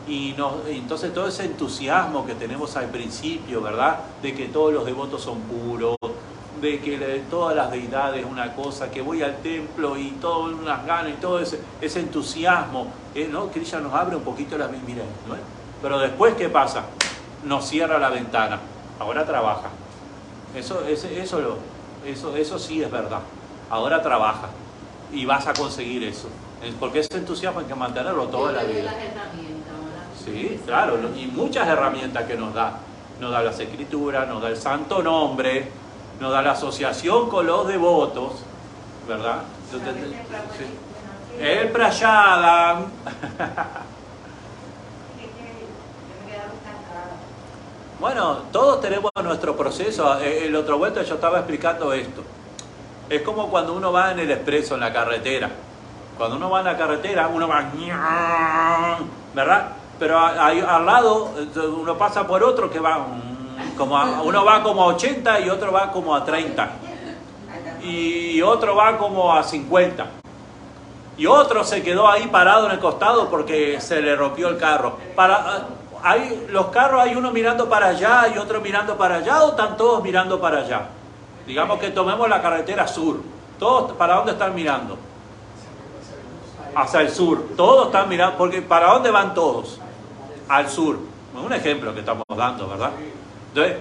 [0.05, 0.35] Y,
[0.67, 3.99] entonces todo ese entusiasmo que tenemos al principio, ¿verdad?
[4.21, 5.95] De que todos los devotos son puros,
[6.59, 11.13] de que todas las deidades una cosa, que voy al templo y todo unas ganas
[11.13, 13.29] y todo ese, entusiasmo, ¿eh?
[13.31, 13.47] ¿no?
[13.47, 15.35] Krishna nos abre un poquito la mira, ¿no?
[15.81, 16.83] Pero después, ¿qué pasa?
[17.45, 18.59] Nos cierra la ventana.
[18.99, 19.69] Ahora trabaja.
[20.53, 23.21] Eso, eso sí es verdad.
[23.69, 24.49] Ahora trabaja
[25.13, 26.27] y vas a conseguir eso.
[26.79, 28.83] Porque ese entusiasmo hay que mantenerlo toda la vida.
[28.83, 30.05] Las herramientas ahora.
[30.23, 32.79] Sí, claro, y muchas herramientas que nos da.
[33.19, 35.69] Nos da las escrituras, nos da el santo nombre,
[36.19, 38.43] nos da la asociación con los devotos,
[39.07, 39.43] ¿verdad?
[39.71, 40.03] Entonces,
[40.57, 40.65] sí.
[41.39, 42.85] El prayadam,
[48.03, 50.19] Bueno, todos tenemos nuestro proceso.
[50.19, 52.21] Eh, El otro vuelto yo estaba explicando esto.
[53.09, 55.49] Es como cuando uno va en el expreso, en la carretera.
[56.17, 57.63] Cuando uno va en la carretera, uno va...
[59.33, 59.67] ¿Verdad?
[59.99, 62.99] Pero a- ahí al lado eh, uno pasa por otro que va...
[62.99, 66.69] mm, Como a- uno va como a 80 y otro va como a 30.
[67.83, 70.05] Y otro va como a 50.
[71.17, 74.97] Y otro se quedó ahí parado en el costado porque se le rompió el carro.
[75.15, 75.65] Para,
[76.03, 79.77] hay, los carros hay uno mirando para allá y otro mirando para allá o están
[79.77, 80.81] todos mirando para allá.
[81.45, 83.17] Digamos que tomemos la carretera sur.
[83.59, 84.97] Todos, ¿para dónde están mirando?
[86.75, 87.55] Hacia el sur.
[87.55, 89.79] Todos están mirando, porque ¿para dónde van todos?
[90.47, 90.97] Al sur.
[91.35, 92.91] Un ejemplo que estamos dando, ¿verdad?
[93.49, 93.77] Entonces,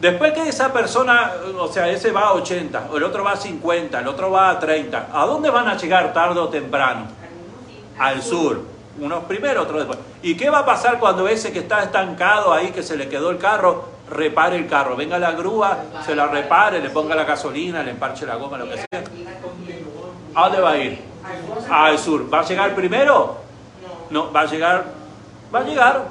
[0.00, 4.00] después que esa persona, o sea, ese va a 80, el otro va a 50,
[4.00, 7.06] el otro va a 30, ¿a dónde van a llegar tarde o temprano?
[7.98, 8.62] Al sur.
[9.00, 9.98] Unos primero, otros después.
[10.22, 13.30] ¿Y qué va a pasar cuando ese que está estancado ahí, que se le quedó
[13.30, 14.96] el carro, repare el carro?
[14.96, 18.68] Venga la grúa, se la repare, le ponga la gasolina, le emparche la goma, lo
[18.68, 19.04] que sea.
[20.34, 21.00] ¿A dónde va a ir?
[21.70, 22.32] Al sur.
[22.32, 23.36] ¿Va a llegar primero?
[24.10, 24.84] No, va a llegar.
[25.54, 26.06] Va a llegar.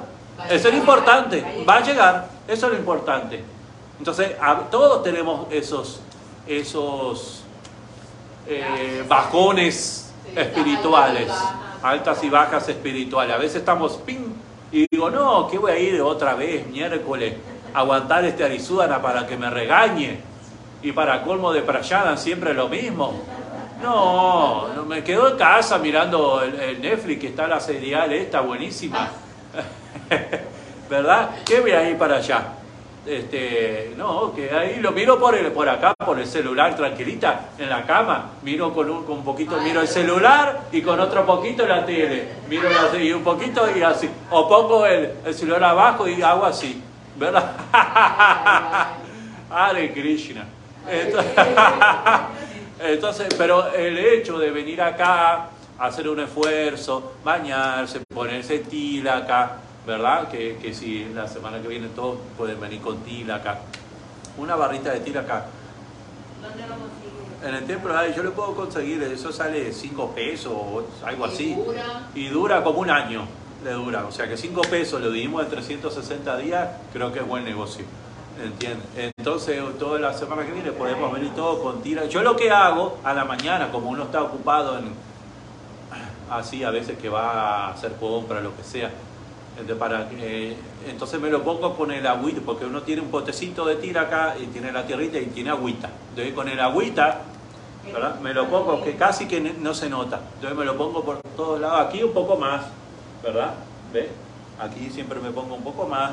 [0.48, 1.64] Eso es lo importante.
[1.68, 2.28] Va a llegar.
[2.46, 3.42] Eso es lo importante.
[3.98, 6.00] Entonces, a- todos tenemos esos,
[6.46, 7.42] esos
[8.46, 11.28] eh, bajones espirituales,
[11.82, 13.34] altas y bajas espirituales.
[13.34, 14.32] A veces estamos ping
[14.72, 17.34] y digo, no, que voy a ir otra vez miércoles
[17.74, 20.20] a aguantar este Arizudana para que me regañe.
[20.80, 23.12] Y para colmo de Prayadan siempre lo mismo.
[23.82, 28.40] No, no, me quedo en casa mirando el, el Netflix, que está la serial esta
[28.40, 29.10] buenísima.
[30.90, 31.30] ¿Verdad?
[31.44, 32.54] ¿Qué voy a ir para allá?
[33.06, 37.70] Este, no, que ahí lo miro por, el, por acá, por el celular, tranquilita, en
[37.70, 38.32] la cama.
[38.42, 42.28] Miro con un, con un poquito, miro el celular y con otro poquito la tele.
[42.48, 44.10] Miro tele y un poquito y así.
[44.30, 46.82] O pongo el, el celular abajo y hago así.
[47.16, 47.52] ¿Verdad?
[49.50, 50.44] Hare Krishna.
[50.86, 51.32] Entonces,
[52.80, 59.56] entonces, pero el hecho de venir acá, hacer un esfuerzo, bañarse, ponerse tilaka,
[59.86, 60.28] ¿verdad?
[60.28, 63.58] Que, que si la semana que viene todos pueden venir con tilaka.
[64.36, 65.46] Una barrita de tilaka.
[66.42, 67.18] ¿Dónde lo consigue?
[67.48, 71.52] En el templo ay, yo le puedo conseguir, eso sale 5 pesos o algo así.
[71.52, 72.08] Y dura.
[72.14, 73.26] Y dura como un año,
[73.64, 74.06] le dura.
[74.06, 77.84] O sea que 5 pesos lo dividimos en 360 días, creo que es buen negocio.
[78.42, 78.86] ¿Entiendes?
[79.18, 82.04] Entonces, toda la semana que viene podemos venir todos con tira.
[82.06, 84.92] Yo lo que hago a la mañana, como uno está ocupado en
[86.30, 88.90] así, a veces que va a hacer compras, lo que sea,
[89.52, 93.64] entonces, para que- entonces me lo pongo con el agüita, porque uno tiene un potecito
[93.64, 95.88] de tira acá y tiene la tierrita y tiene agüita.
[96.10, 97.22] Entonces, con el agüita,
[98.22, 100.20] me lo pongo que casi que no se nota.
[100.34, 101.80] Entonces, me lo pongo por todos lados.
[101.88, 102.66] Aquí un poco más,
[103.22, 103.54] ¿verdad?
[103.92, 104.10] ¿Ve?
[104.60, 106.12] Aquí siempre me pongo un poco más.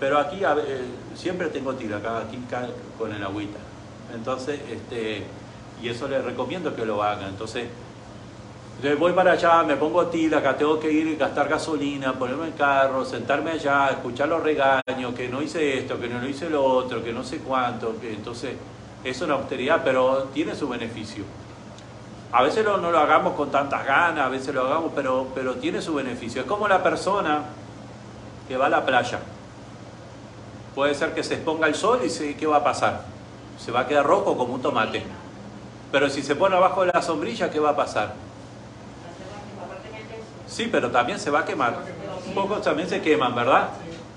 [0.00, 0.84] Pero aquí eh,
[1.14, 2.38] siempre tengo tira acá, aquí
[2.98, 3.58] con el agüita.
[4.14, 5.24] Entonces, este,
[5.82, 7.28] y eso les recomiendo que lo hagan.
[7.28, 7.68] Entonces,
[8.98, 13.04] voy para allá, me pongo tila, acá tengo que ir gastar gasolina, ponerme el carro,
[13.04, 17.02] sentarme allá, escuchar los regaños, que no hice esto, que no lo hice lo otro,
[17.02, 18.56] que no sé cuánto, que entonces
[19.02, 21.24] es una austeridad, pero tiene su beneficio.
[22.32, 25.54] A veces no, no lo hagamos con tantas ganas, a veces lo hagamos, pero, pero
[25.54, 26.42] tiene su beneficio.
[26.42, 27.42] Es como la persona
[28.48, 29.20] que va a la playa.
[30.74, 33.02] Puede ser que se exponga el sol y se, ¿qué va a pasar?
[33.58, 35.02] Se va a quedar rojo como un tomate.
[35.92, 38.14] Pero si se pone abajo de la sombrilla, ¿qué va a pasar?
[40.48, 41.78] Sí, pero también se va a quemar.
[42.26, 43.68] Un poco también se queman, ¿verdad?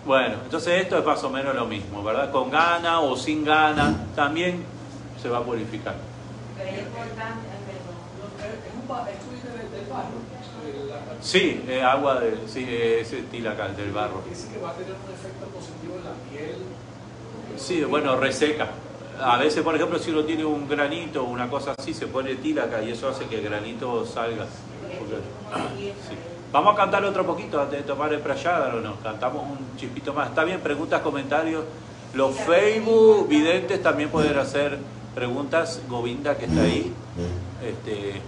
[0.06, 2.32] Bueno, entonces esto es más o menos lo mismo, ¿verdad?
[2.32, 4.64] Con gana o sin gana, también
[5.22, 5.96] se va a purificar.
[6.58, 7.48] Pero es importante,
[11.22, 14.22] Sí, eh, agua de, sí, ese tilacal del barro.
[14.30, 16.58] Dice que va a tener un efecto positivo en la piel.
[17.58, 18.70] Sí, bueno, reseca.
[19.20, 22.36] A veces, por ejemplo, si uno tiene un granito o una cosa así, se pone
[22.36, 24.46] tilaca y eso hace que el granito salga.
[25.00, 25.16] Porque-
[26.08, 26.16] sí.
[26.52, 28.96] Vamos a cantar otro poquito antes de tomar el prayada o no.
[29.02, 30.30] Cantamos un chispito más.
[30.30, 31.64] Está bien, preguntas, comentarios.
[32.14, 34.78] Los Facebook videntes también pueden hacer
[35.14, 35.82] preguntas.
[35.90, 36.94] Govinda que está ahí.
[37.66, 38.22] Este,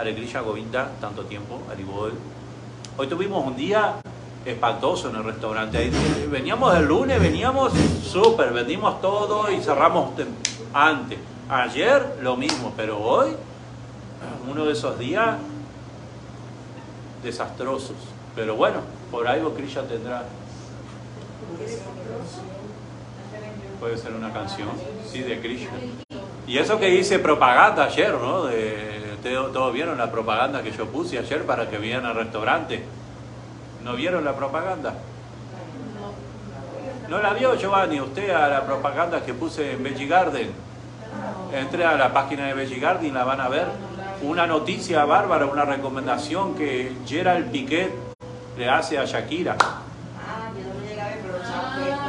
[0.00, 2.14] Alegría Govinda, tanto tiempo, Aribol.
[2.96, 3.96] Hoy tuvimos un día
[4.46, 5.90] espantoso en el restaurante.
[6.30, 10.12] Veníamos el lunes, veníamos súper, vendimos todo y cerramos
[10.72, 11.18] antes.
[11.50, 13.32] Ayer lo mismo, pero hoy,
[14.50, 15.36] uno de esos días
[17.22, 17.96] desastrosos.
[18.34, 18.78] Pero bueno,
[19.10, 20.24] por algo Krishna tendrá.
[23.78, 24.70] Puede ser una canción,
[25.06, 25.72] sí, de Krishna.
[26.46, 28.44] Y eso que hice propaganda ayer, ¿no?
[28.44, 28.89] De,
[29.20, 32.82] ustedes todos vieron la propaganda que yo puse ayer para que vinieran al restaurante.
[33.84, 34.94] ¿No vieron la propaganda?
[37.06, 40.50] ¿No la vio Giovanni usted a la propaganda que puse en Veggie Garden?
[41.52, 43.66] Entre a la página de Veggie Garden la van a ver.
[44.22, 47.92] Una noticia bárbara, una recomendación que Gerald Piquet
[48.56, 49.56] le hace a Shakira.
[49.60, 52.00] Ah, yo no me llegué a ver, pero lo estaba puesto.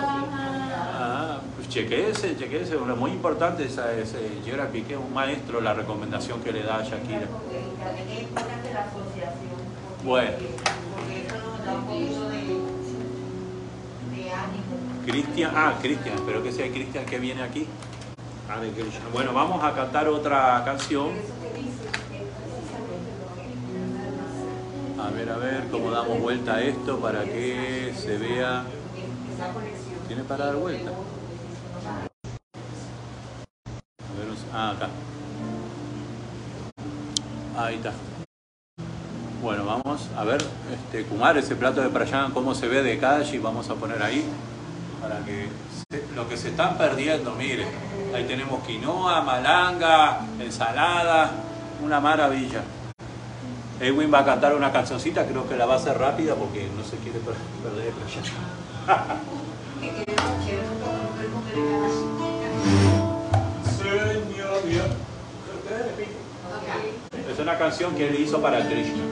[0.93, 6.51] Ah, pues chequeese, chequeese, muy importante esa, ese Gerald Piqué, un maestro, la recomendación que
[6.51, 7.27] le da a Shakira.
[10.03, 10.31] Bueno.
[15.05, 17.65] Cristian, ah, Cristian, espero que sea Cristian que viene aquí.
[18.75, 19.05] Krishna.
[19.13, 21.11] Bueno, vamos a cantar otra canción.
[24.99, 28.65] A ver, a ver cómo damos vuelta a esto para que se vea.
[30.07, 30.91] ¿Tiene para dar vuelta?
[30.91, 30.93] A
[34.19, 34.87] ver, un- ah, acá.
[37.57, 37.91] Ahí está.
[39.41, 40.41] Bueno, vamos a ver,
[40.71, 44.23] este, Kumar, ese plato de Prayan, cómo se ve de calle, vamos a poner ahí
[45.01, 45.47] para que
[45.89, 47.65] se- lo que se están perdiendo, mire,
[48.15, 51.31] ahí tenemos quinoa, malanga, ensalada,
[51.83, 52.61] una maravilla.
[53.79, 56.83] Edwin va a cantar una cancioncita, creo que la va a hacer rápida porque no
[56.83, 57.33] se quiere per-
[57.63, 58.23] perder el Prayan.
[67.29, 69.03] Es una canción que él hizo para Krishna.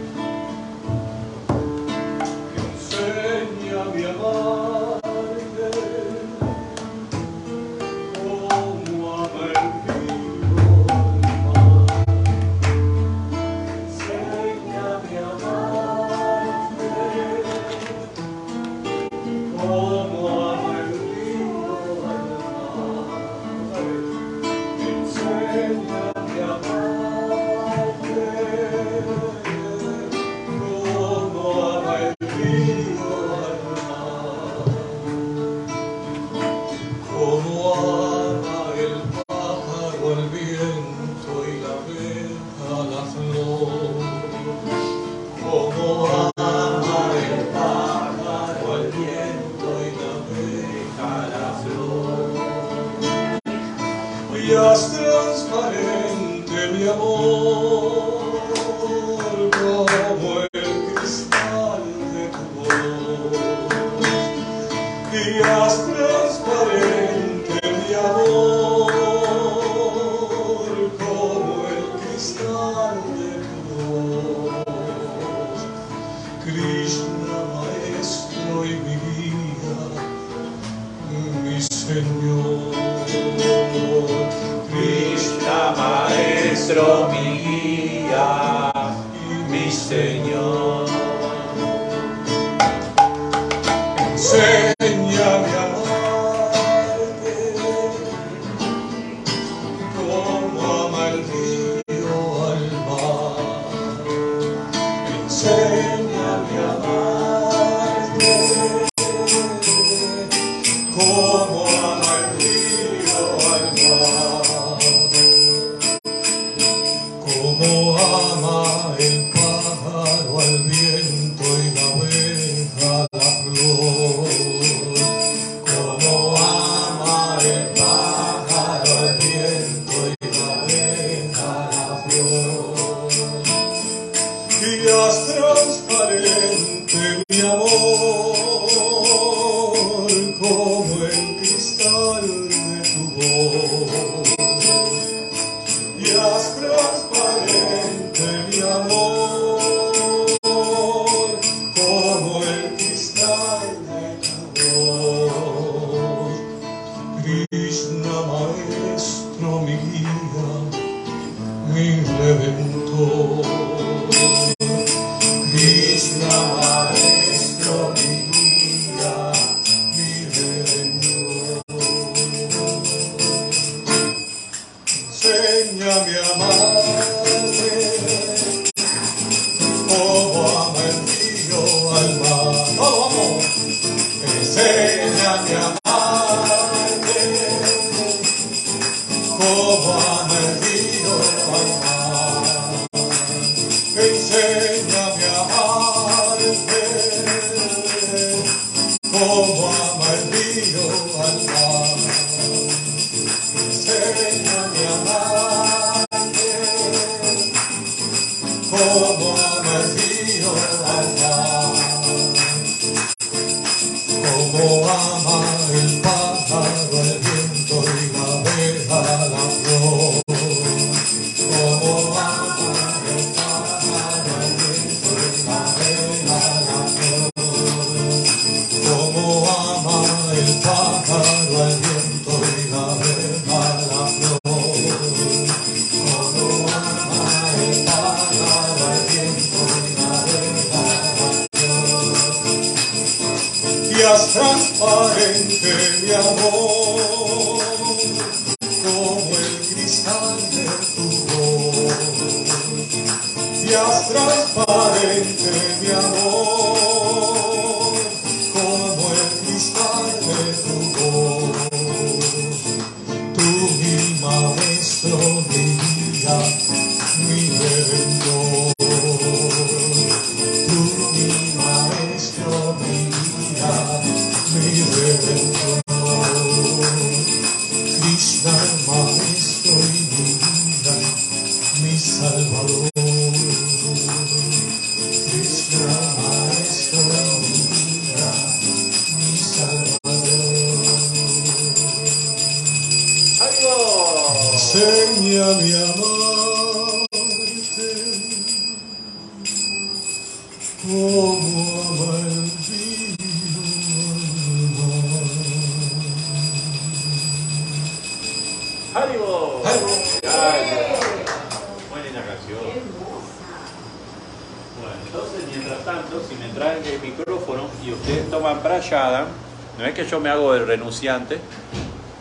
[320.10, 321.40] Yo me hago el renunciante,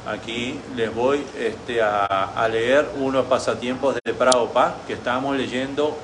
[0.07, 5.97] aquí les voy este, a, leer unos pasatiempos de Prabhupada que estamos leyendo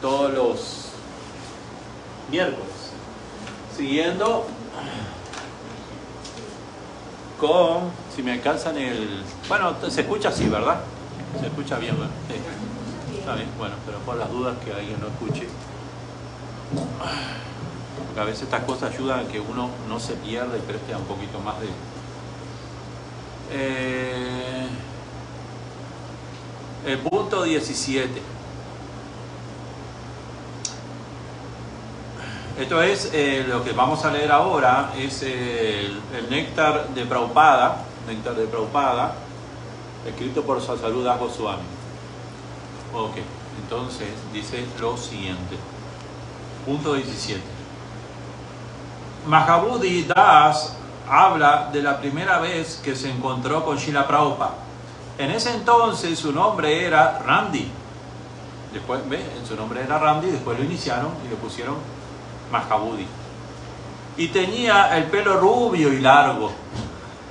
[0.00, 0.88] todos los
[2.30, 2.92] miércoles,
[3.76, 4.46] siguiendo
[7.38, 9.22] con, si me alcanzan el...
[9.48, 10.80] Bueno, se escucha así, ¿verdad?
[11.40, 12.10] Se escucha bien, ¿verdad?
[13.16, 15.46] Está bien, bueno, pero por las dudas que alguien no escuche.
[18.18, 21.38] A veces estas cosas ayudan a que uno no se pierda y preste un poquito
[21.40, 21.66] más de...
[23.52, 24.66] Eh,
[26.86, 28.22] el punto 17.
[32.58, 38.34] Esto es eh, lo que vamos a leer ahora, es el, néctar de Prabhupada, néctar
[38.34, 39.14] de Prabhupada,
[40.06, 41.62] escrito por Sasaruda Goswami.
[42.94, 43.16] Ok,
[43.62, 45.56] entonces dice lo siguiente.
[46.64, 47.55] Punto 17.
[49.26, 50.76] Mahabodhi Das
[51.08, 54.54] habla de la primera vez que se encontró con Shila Prabhupada.
[55.18, 57.70] En ese entonces su nombre era Randy.
[58.72, 59.24] Después, ¿ve?
[59.48, 61.76] Su nombre era Randy, después lo iniciaron y le pusieron
[62.52, 63.06] Mahabodhi.
[64.16, 66.50] Y tenía el pelo rubio y largo.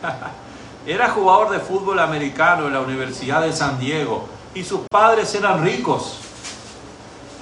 [0.86, 5.64] Era jugador de fútbol americano en la Universidad de San Diego y sus padres eran
[5.64, 6.20] ricos.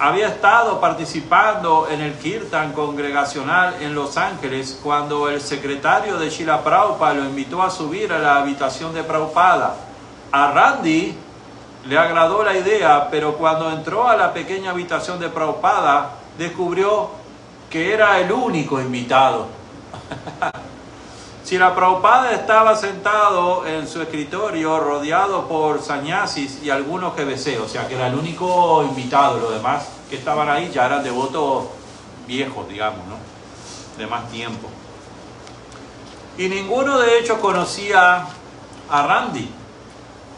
[0.04, 6.62] Había estado participando en el Kirtan congregacional en Los Ángeles cuando el secretario de Shila
[6.62, 9.76] Prabhupada lo invitó a subir a la habitación de Prabhupada.
[10.30, 11.16] A Randy
[11.86, 17.08] le agradó la idea, pero cuando entró a la pequeña habitación de Prabhupada, descubrió
[17.70, 19.46] que era el único invitado.
[21.44, 27.68] Si la Prabhupada estaba sentado en su escritorio rodeado por sañasis y algunos GBC, o
[27.68, 31.66] sea que era el único invitado, los demás que estaban ahí ya eran devotos
[32.26, 33.16] viejos, digamos, ¿no?
[33.98, 34.70] De más tiempo.
[36.38, 38.26] Y ninguno de ellos conocía
[38.88, 39.46] a Randy.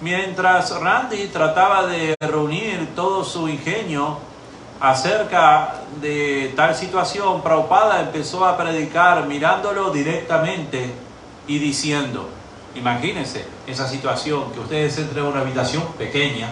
[0.00, 4.18] Mientras Randy trataba de reunir todo su ingenio
[4.80, 10.92] acerca de tal situación, Prabhupada empezó a predicar mirándolo directamente
[11.46, 12.30] y diciendo,
[12.76, 16.50] Imagínense esa situación, que ustedes entren a una habitación pequeña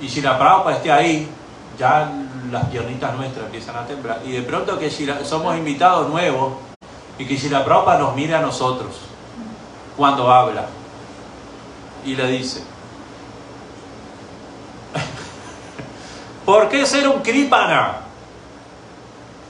[0.00, 1.28] y si la Prabhupada esté ahí,
[1.78, 2.12] ya
[2.50, 4.20] las piernitas nuestras empiezan a temblar.
[4.24, 6.54] Y de pronto que si somos invitados nuevos
[7.18, 8.90] y que si la Prabhupada nos mire a nosotros
[9.96, 10.66] cuando habla
[12.04, 12.62] y le dice,
[16.48, 17.98] ¿por qué ser un Kripana?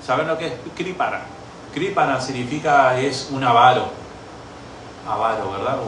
[0.05, 1.21] ¿Saben lo que es Kripana?
[1.73, 3.87] Kripana significa es un avaro
[5.09, 5.79] avaro, ¿verdad?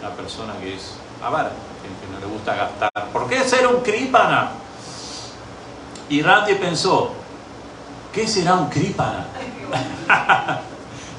[0.00, 0.92] Una persona que es
[1.24, 2.90] avara, que, no le gusta gastar.
[3.14, 4.50] ¿Por qué ser un Kripana?
[6.10, 7.12] Y Randy pensó,
[8.12, 9.28] ¿qué será un Kripana?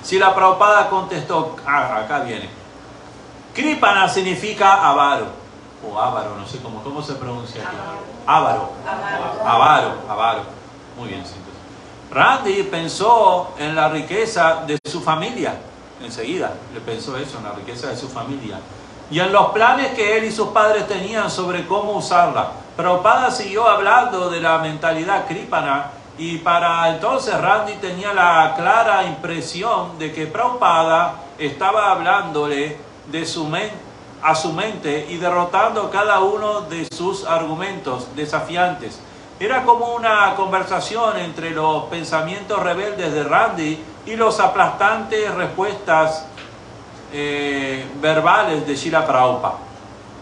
[0.03, 2.51] si la Prabhupada contestó, ah, acá viene.
[3.55, 5.25] Kripana significa avaro,
[5.89, 7.75] o avaro, no sé cómo, cómo se pronuncia aquí.
[8.25, 8.69] Avaro.
[9.45, 10.41] Avaro, avaro.
[10.97, 11.35] Muy bien, sí.
[12.11, 15.55] Randy pensó en la riqueza de su familia
[16.05, 18.59] enseguida le pensó eso, en la riqueza de su familia.
[19.09, 22.51] Y en los planes que él y sus padres tenían sobre cómo usarla.
[22.75, 29.97] Prabhupada siguió hablando de la mentalidad Kripana y para entonces Randy tenía la clara impresión
[29.99, 32.77] de que Prabhupada estaba hablándole
[33.07, 33.45] de su
[34.23, 38.99] a su mente y derrotando cada uno de sus argumentos desafiantes.
[39.39, 46.25] Era como una conversación entre los pensamientos rebeldes de Randy y los aplastantes respuestas
[47.11, 49.57] eh, verbales de Shira Prabhupada.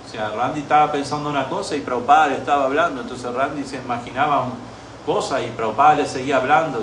[0.05, 3.77] O sea, Randy estaba pensando una cosa y Prabhupada le estaba hablando, entonces Randy se
[3.77, 4.45] imaginaba
[5.05, 6.79] cosas y Prabhupada le seguía hablando.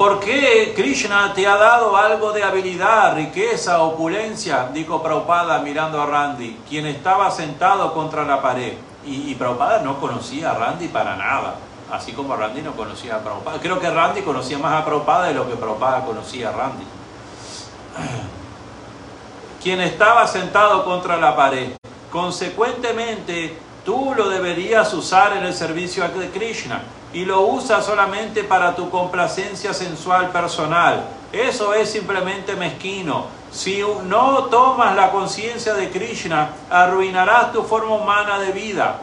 [0.00, 4.70] ¿Por qué Krishna te ha dado algo de habilidad, riqueza, opulencia?
[4.72, 8.72] Dijo Prabhupada mirando a Randy, quien estaba sentado contra la pared.
[9.04, 11.56] Y, y Prabhupada no conocía a Randy para nada
[11.92, 13.58] así como Randy no conocía a Prabhupada.
[13.60, 16.84] Creo que Randy conocía más a Prabhupada de lo que Prabhupada conocía a Randy.
[19.62, 21.72] Quien estaba sentado contra la pared.
[22.10, 26.80] Consecuentemente, tú lo deberías usar en el servicio de Krishna
[27.12, 31.04] y lo usas solamente para tu complacencia sensual personal.
[31.32, 33.26] Eso es simplemente mezquino.
[33.50, 39.00] Si no tomas la conciencia de Krishna, arruinarás tu forma humana de vida.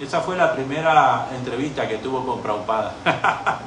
[0.00, 2.92] Esa fue la primera entrevista que tuvo con Prabhupada.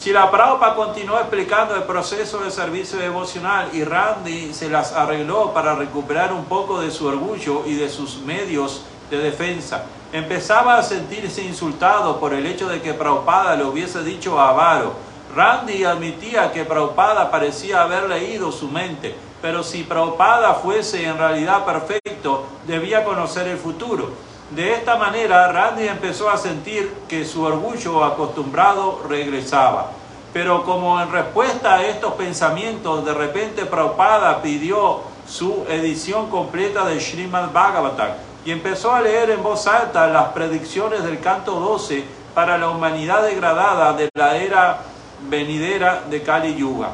[0.00, 5.52] si la Prabhupada continuó explicando el proceso de servicio devocional y Randy se las arregló
[5.52, 9.84] para recuperar un poco de su orgullo y de sus medios de defensa.
[10.12, 14.92] Empezaba a sentirse insultado por el hecho de que Prabhupada le hubiese dicho a Avaro.
[15.36, 21.64] Randy admitía que Prabhupada parecía haber leído su mente, pero si Prabhupada fuese en realidad
[21.64, 24.10] perfecto, debía conocer el futuro.
[24.50, 29.92] De esta manera, Randy empezó a sentir que su orgullo acostumbrado regresaba.
[30.32, 36.98] Pero como en respuesta a estos pensamientos, de repente Prabhupada pidió su edición completa de
[37.00, 42.04] Srimad Bhagavatam y empezó a leer en voz alta las predicciones del canto 12
[42.34, 44.80] para la humanidad degradada de la era
[45.28, 46.90] venidera de Kali Yuga.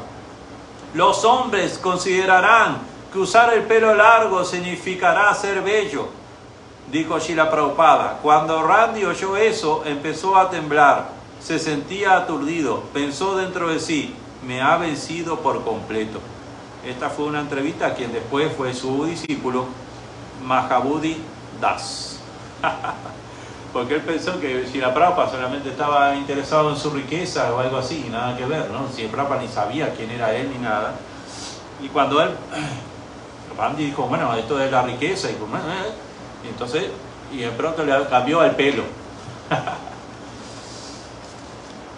[0.93, 2.77] Los hombres considerarán
[3.11, 6.09] que usar el pelo largo significará ser bello
[6.91, 8.19] dijo Shila Prabhupada.
[8.21, 11.09] Cuando Randy oyó eso, empezó a temblar,
[11.39, 14.15] se sentía aturdido, pensó dentro de sí,
[14.45, 16.19] me ha vencido por completo.
[16.85, 19.65] Esta fue una entrevista a quien después fue su discípulo,
[20.45, 21.17] Mahabudi
[21.59, 22.19] Das.
[23.73, 28.07] Porque él pensó que Shila Prabhupada solamente estaba interesado en su riqueza o algo así,
[28.09, 28.87] nada que ver, ¿no?
[29.11, 30.95] Prabhupada ni sabía quién era él ni nada.
[31.81, 32.29] Y cuando él,
[33.57, 35.37] Randy dijo, bueno, esto es la riqueza, y eh,
[36.49, 36.85] entonces,
[37.31, 38.83] y de pronto le cambió el pelo.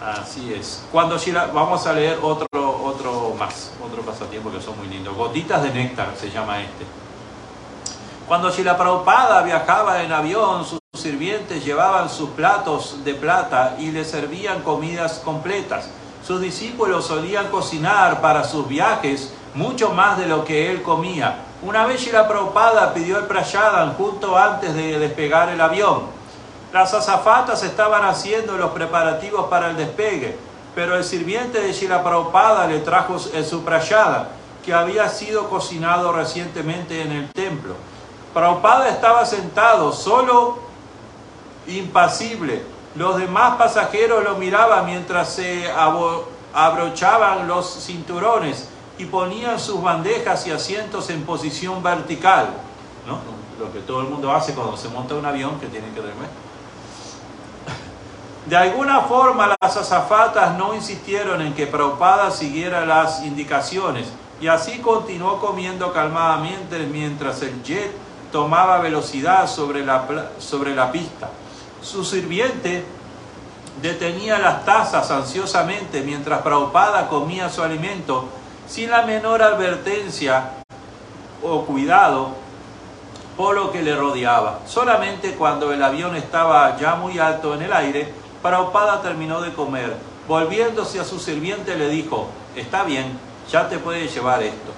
[0.00, 0.82] Así es.
[0.90, 1.16] Cuando
[1.52, 2.46] vamos a leer otro,
[2.84, 5.14] otro más, otro pasatiempo que son muy lindos.
[5.14, 6.84] Gotitas de néctar se llama este.
[8.30, 14.04] Cuando Shila Prabhupada viajaba en avión, sus sirvientes llevaban sus platos de plata y le
[14.04, 15.90] servían comidas completas.
[16.24, 21.86] Sus discípulos solían cocinar para sus viajes mucho más de lo que él comía una
[21.86, 26.02] vez Shila Prabhupada pidió el prayadan justo antes de despegar el avión.
[26.72, 30.38] Las azafatas estaban haciendo los preparativos para el despegue,
[30.76, 34.28] pero el sirviente de Shila Prabhupada le trajo su prayada,
[34.64, 37.74] que había sido cocinado recientemente en el templo.
[38.34, 40.58] Prabhupada estaba sentado, solo,
[41.66, 42.62] impasible.
[42.94, 45.70] Los demás pasajeros lo miraban mientras se
[46.52, 52.50] abrochaban los cinturones y ponían sus bandejas y asientos en posición vertical,
[53.58, 56.28] lo que todo el mundo hace cuando se monta un avión que tiene que dormir.
[58.46, 64.08] De alguna forma las azafatas no insistieron en que Prabhupada siguiera las indicaciones,
[64.40, 67.92] Y así continuó comiendo calmadamente mientras el jet
[68.32, 71.28] tomaba velocidad sobre la, sobre la pista.
[71.82, 72.84] Su sirviente
[73.82, 78.28] detenía las tazas ansiosamente mientras Prabhupada comía su alimento
[78.68, 80.50] sin la menor advertencia
[81.42, 82.30] o cuidado
[83.36, 84.60] por lo que le rodeaba.
[84.66, 88.12] Solamente cuando el avión estaba ya muy alto en el aire,
[88.42, 89.96] Prabhupada terminó de comer.
[90.28, 93.18] Volviéndose a su sirviente le dijo, está bien,
[93.50, 94.72] ya te puedes llevar esto.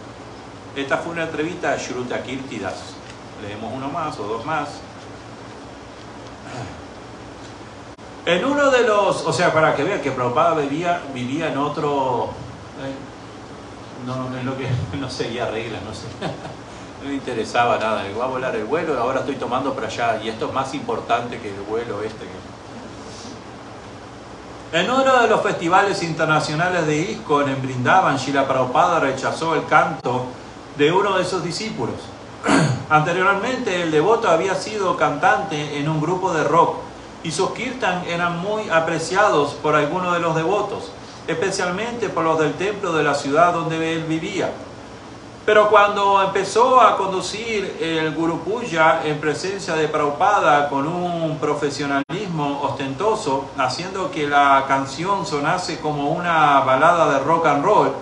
[0.77, 2.92] Esta fue una entrevista a Shruta Kirtidas.
[3.43, 4.69] Leemos uno más o dos más.
[8.25, 12.31] En uno de los, o sea, para que vean que Prabhupada vivía, vivía en otro,
[12.81, 12.95] eh,
[14.07, 14.69] no, en lo que
[15.01, 16.07] no seguía reglas, no sé,
[17.03, 20.29] no me interesaba nada, voy a volar el vuelo, ahora estoy tomando para allá, y
[20.29, 22.27] esto es más importante que el vuelo este.
[24.73, 30.27] En uno de los festivales internacionales de ISKCON en Brindavan, Shila Prabhupada rechazó el canto
[30.79, 31.97] de uno de sus discípulos.
[32.93, 36.77] Anteriormente, el devoto había sido cantante en un grupo de rock
[37.23, 40.93] y sus kirtan eran muy apreciados por algunos de los devotos,
[41.27, 44.53] especialmente por los del templo de la ciudad donde él vivía.
[45.47, 52.61] Pero cuando empezó a conducir el Guru Puja en presencia de Prabhupada con un profesionalismo
[52.63, 57.93] ostentoso, haciendo que la canción sonase como una balada de rock and roll,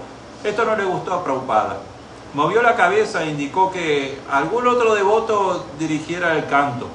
[0.43, 1.90] esto no le gustó a Prabhupada.
[2.35, 6.89] Movió la cabeza e indicó que algún otro devoto dirigiera el canto.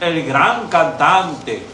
[0.00, 1.66] El gran cantante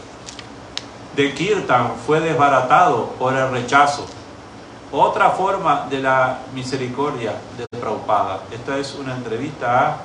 [1.15, 4.05] de Kirtan fue desbaratado por el rechazo.
[4.91, 8.43] Otra forma de la misericordia de Prabhupada.
[8.51, 9.97] Esta es una entrevista a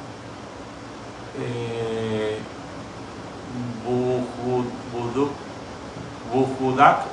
[1.40, 2.38] eh,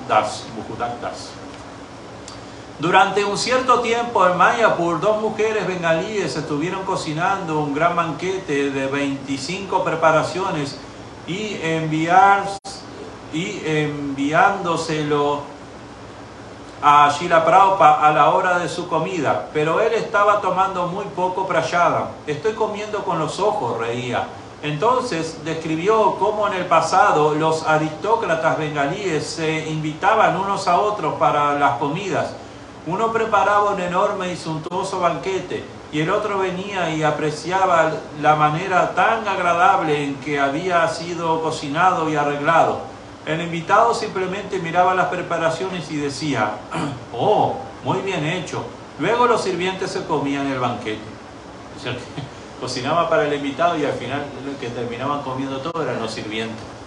[0.07, 0.45] Das.
[1.01, 1.38] Das.
[2.79, 8.87] Durante un cierto tiempo en Mayapur, dos mujeres bengalíes estuvieron cocinando un gran banquete de
[8.87, 10.77] 25 preparaciones
[11.27, 12.45] y, enviar,
[13.33, 15.41] y enviándoselo
[16.81, 21.45] a Shila Prabhupada a la hora de su comida, pero él estaba tomando muy poco
[21.47, 22.11] prayada.
[22.27, 24.29] Estoy comiendo con los ojos, reía.
[24.63, 31.59] Entonces describió cómo en el pasado los aristócratas bengalíes se invitaban unos a otros para
[31.59, 32.35] las comidas
[32.87, 37.91] uno preparaba un enorme y suntuoso banquete y el otro venía y apreciaba
[38.21, 42.81] la manera tan agradable en que había sido cocinado y arreglado.
[43.25, 46.53] El invitado simplemente miraba las preparaciones y decía,
[47.13, 48.63] oh, muy bien hecho.
[48.99, 50.99] Luego los sirvientes se comían el banquete.
[51.77, 51.95] O sea,
[52.59, 56.78] cocinaba para el invitado y al final lo que terminaban comiendo todo eran los sirvientes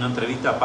[0.00, 0.58] una entrevista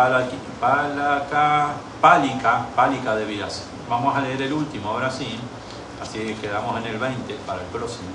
[1.99, 3.63] pálica, pálica de vidas.
[3.89, 5.27] Vamos a leer el último, ahora sí,
[6.01, 8.07] así quedamos en el 20 para el próximo.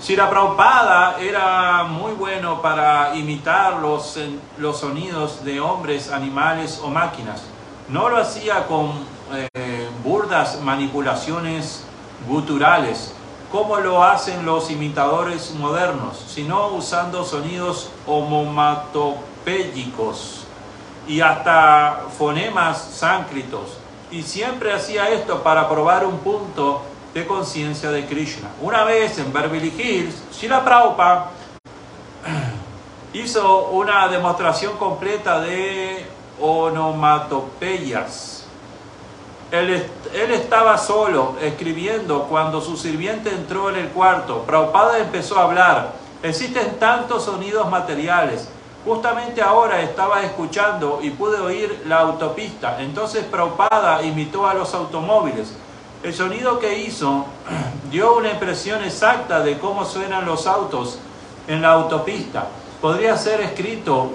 [0.00, 4.18] Sira Prabhupada era muy bueno para imitar los,
[4.56, 7.42] los sonidos de hombres, animales o máquinas.
[7.90, 8.92] No lo hacía con
[9.34, 11.84] eh, burdas manipulaciones
[12.26, 13.12] guturales,
[13.52, 19.33] como lo hacen los imitadores modernos, sino usando sonidos homomatopélicos
[21.06, 23.78] y hasta fonemas sánscritos.
[24.10, 28.48] Y siempre hacía esto para probar un punto de conciencia de Krishna.
[28.60, 31.30] Una vez en Beverly Hills, Srila Prabhupada
[33.12, 36.06] hizo una demostración completa de
[36.40, 38.34] onomatopeyas
[39.54, 44.42] él, estaba solo escribiendo cuando su sirviente entró en el cuarto.
[44.42, 45.92] Prabhupada empezó a hablar.
[46.22, 48.48] Existen tantos sonidos materiales.
[48.84, 52.82] Justamente ahora estaba escuchando y pude oír la autopista.
[52.82, 55.54] Entonces Prabhupada imitó a los automóviles.
[56.02, 57.24] El sonido que hizo
[57.90, 60.98] dio una impresión exacta de cómo suenan los autos
[61.48, 62.48] en la autopista.
[62.80, 64.10] Podría ser escrito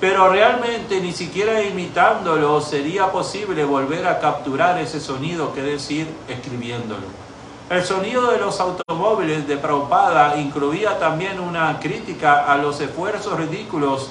[0.00, 7.25] pero realmente ni siquiera imitándolo sería posible volver a capturar ese sonido, que decir, escribiéndolo.
[7.68, 14.10] El sonido de los automóviles de Prabhupada incluía también una crítica a los esfuerzos ridículos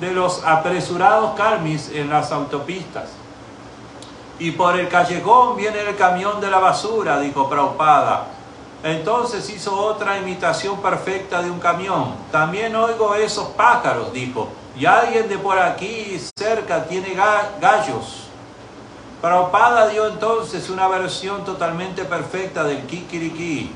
[0.00, 3.10] de los apresurados karmis en las autopistas.
[4.38, 8.26] Y por el callejón viene el camión de la basura, dijo Prabhupada.
[8.82, 12.14] Entonces hizo otra imitación perfecta de un camión.
[12.32, 17.14] También oigo esos pájaros, dijo y alguien de por aquí cerca tiene
[17.60, 18.23] gallos.
[19.24, 23.72] Prabhupada dio entonces una versión totalmente perfecta del kikiriki.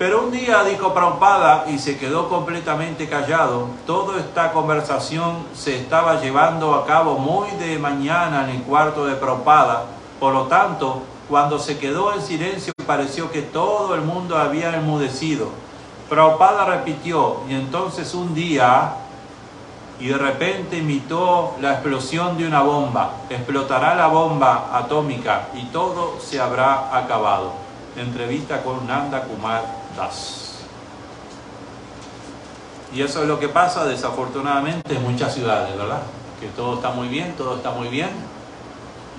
[0.00, 3.68] Pero un día dijo Prabhupada y se quedó completamente callado.
[3.86, 9.14] Toda esta conversación se estaba llevando a cabo muy de mañana en el cuarto de
[9.14, 9.84] Prabhupada.
[10.18, 15.50] Por lo tanto, cuando se quedó en silencio pareció que todo el mundo había enmudecido.
[16.08, 18.92] Prabhupada repitió, y entonces un día,
[20.00, 23.14] y de repente imitó la explosión de una bomba.
[23.28, 27.52] Explotará la bomba atómica y todo se habrá acabado.
[27.96, 29.64] Entrevista con Nanda Kumar
[29.96, 30.64] Das.
[32.94, 36.02] Y eso es lo que pasa desafortunadamente en muchas ciudades, ¿verdad?
[36.40, 38.10] Que todo está muy bien, todo está muy bien.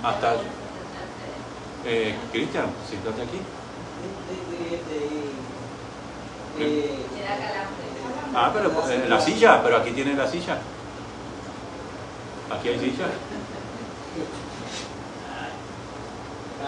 [0.03, 0.35] Hasta...
[1.85, 3.39] Eh, Cristian, siéntate aquí.
[8.35, 10.57] Ah, pero en la silla, pero aquí tiene la silla.
[12.51, 13.05] Aquí hay silla.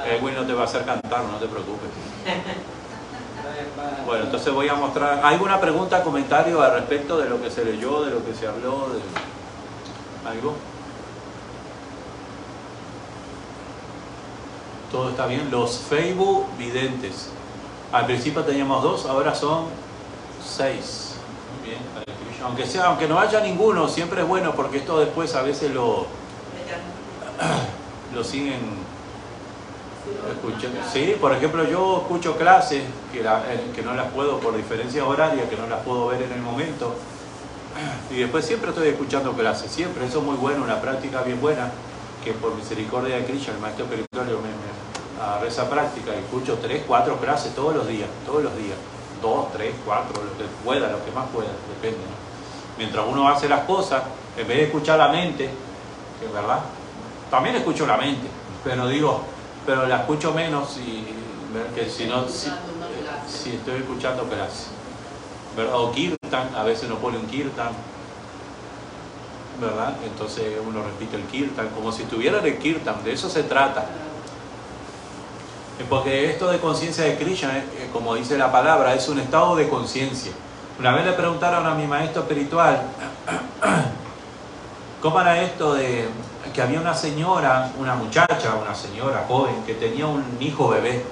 [0.05, 1.89] Edwin no te va a hacer cantar, no te preocupes.
[4.05, 5.19] Bueno, entonces voy a mostrar.
[5.23, 8.47] ¿Hay alguna pregunta, comentario al respecto de lo que se leyó, de lo que se
[8.47, 8.89] habló?
[8.89, 10.29] De...
[10.29, 10.55] ¿Algo?
[14.91, 15.49] Todo está bien.
[15.51, 17.29] Los Facebook videntes.
[17.91, 19.65] Al principio teníamos dos, ahora son
[20.43, 21.10] seis.
[22.43, 26.05] Aunque sea, aunque no haya ninguno, siempre es bueno porque esto después a veces lo,
[28.15, 28.81] lo siguen
[30.91, 35.55] Sí, por ejemplo, yo escucho clases que, eh, no las puedo por diferencia horaria, que
[35.55, 36.95] no las puedo ver en el momento.
[38.09, 40.05] Y después siempre estoy escuchando clases, siempre.
[40.05, 41.71] Eso es muy bueno, una práctica bien buena,
[42.23, 46.57] que por misericordia de Krishna, el maestro espiritual, me, me agarré esa práctica y escucho
[46.61, 48.77] tres, cuatro clases todos los días, todos los días.
[49.21, 52.03] Dos, tres, cuatro, lo que pueda, lo que más pueda, depende.
[52.77, 54.03] Mientras uno hace las cosas,
[54.37, 55.49] en vez de escuchar la mente,
[56.19, 56.59] que es verdad,
[57.29, 58.27] también escucho la mente,
[58.63, 59.21] pero digo,
[59.65, 61.05] pero la escucho menos y
[61.75, 64.67] que si no si, estoy escuchando clase
[65.55, 65.75] ¿verdad?
[65.75, 67.71] o kirtan a veces no pone un kirtan
[69.59, 69.95] ¿verdad?
[70.05, 73.85] entonces uno repite el kirtan como si estuviera en el kirtan de eso se trata
[75.89, 79.67] porque esto de conciencia de Krishna, eh, como dice la palabra, es un estado de
[79.67, 80.31] conciencia.
[80.79, 82.81] Una vez le preguntaron a mi maestro espiritual,
[85.01, 86.09] ¿cómo era esto de
[86.51, 91.03] que había una señora, una muchacha, una señora joven que tenía un hijo bebé.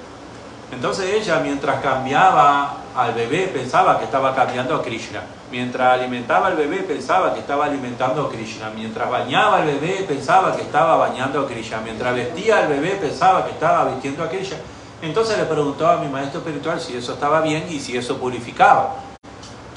[0.72, 5.22] Entonces ella mientras cambiaba al bebé pensaba que estaba cambiando a Krishna.
[5.50, 8.70] Mientras alimentaba al bebé pensaba que estaba alimentando a Krishna.
[8.74, 11.80] Mientras bañaba al bebé pensaba que estaba bañando a Krishna.
[11.82, 14.58] Mientras vestía al bebé pensaba que estaba vistiendo a Krishna.
[15.02, 19.09] Entonces le preguntó a mi maestro espiritual si eso estaba bien y si eso purificaba.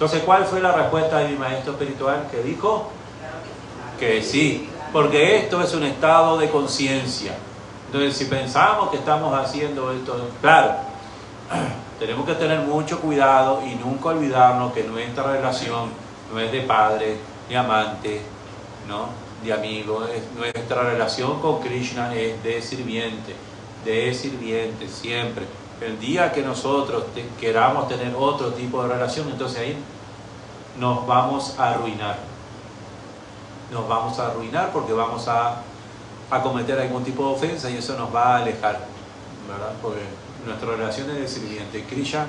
[0.03, 2.27] Entonces, ¿cuál fue la respuesta de mi maestro espiritual?
[2.29, 2.89] Que dijo
[3.97, 7.33] que sí, porque esto es un estado de conciencia.
[7.85, 10.73] Entonces, si pensamos que estamos haciendo esto, claro,
[11.99, 15.91] tenemos que tener mucho cuidado y nunca olvidarnos que nuestra relación
[16.33, 17.15] no es de padre,
[17.47, 18.23] ni amante,
[18.89, 19.05] ¿no?
[19.41, 20.05] de amigo,
[20.35, 23.35] nuestra relación con Krishna es de sirviente,
[23.85, 25.45] de sirviente siempre.
[25.79, 27.05] El día que nosotros
[27.39, 29.77] queramos tener otro tipo de relación, entonces ahí
[30.79, 32.33] nos vamos a arruinar
[33.73, 35.61] nos vamos a arruinar porque vamos a,
[36.41, 38.79] cometer algún tipo de ofensa y eso nos va a alejar,
[39.47, 39.73] ¿verdad?
[39.83, 40.01] Porque
[40.47, 41.83] nuestra relación es de sirviente.
[41.83, 42.25] Krishna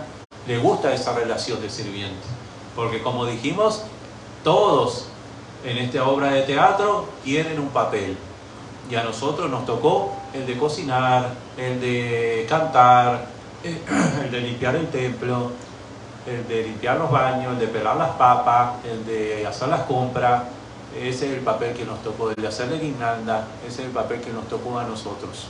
[0.47, 2.27] le gusta esa relación de sirviente,
[2.77, 3.85] porque como dijimos,
[4.43, 5.07] todos
[5.65, 8.19] en esta obra de teatro tienen un papel.
[8.91, 13.29] Y a nosotros nos tocó el de cocinar, el de cantar,
[13.65, 15.51] el de limpiar el templo,
[16.27, 20.45] el de limpiar los baños, el de pelar las papas, el de hacer las compras,
[20.97, 24.21] ese es el papel que nos tocó, el de hacerle guirnalda, ese es el papel
[24.21, 25.49] que nos tocó a nosotros.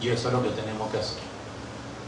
[0.00, 1.18] Y eso es lo que tenemos que hacer.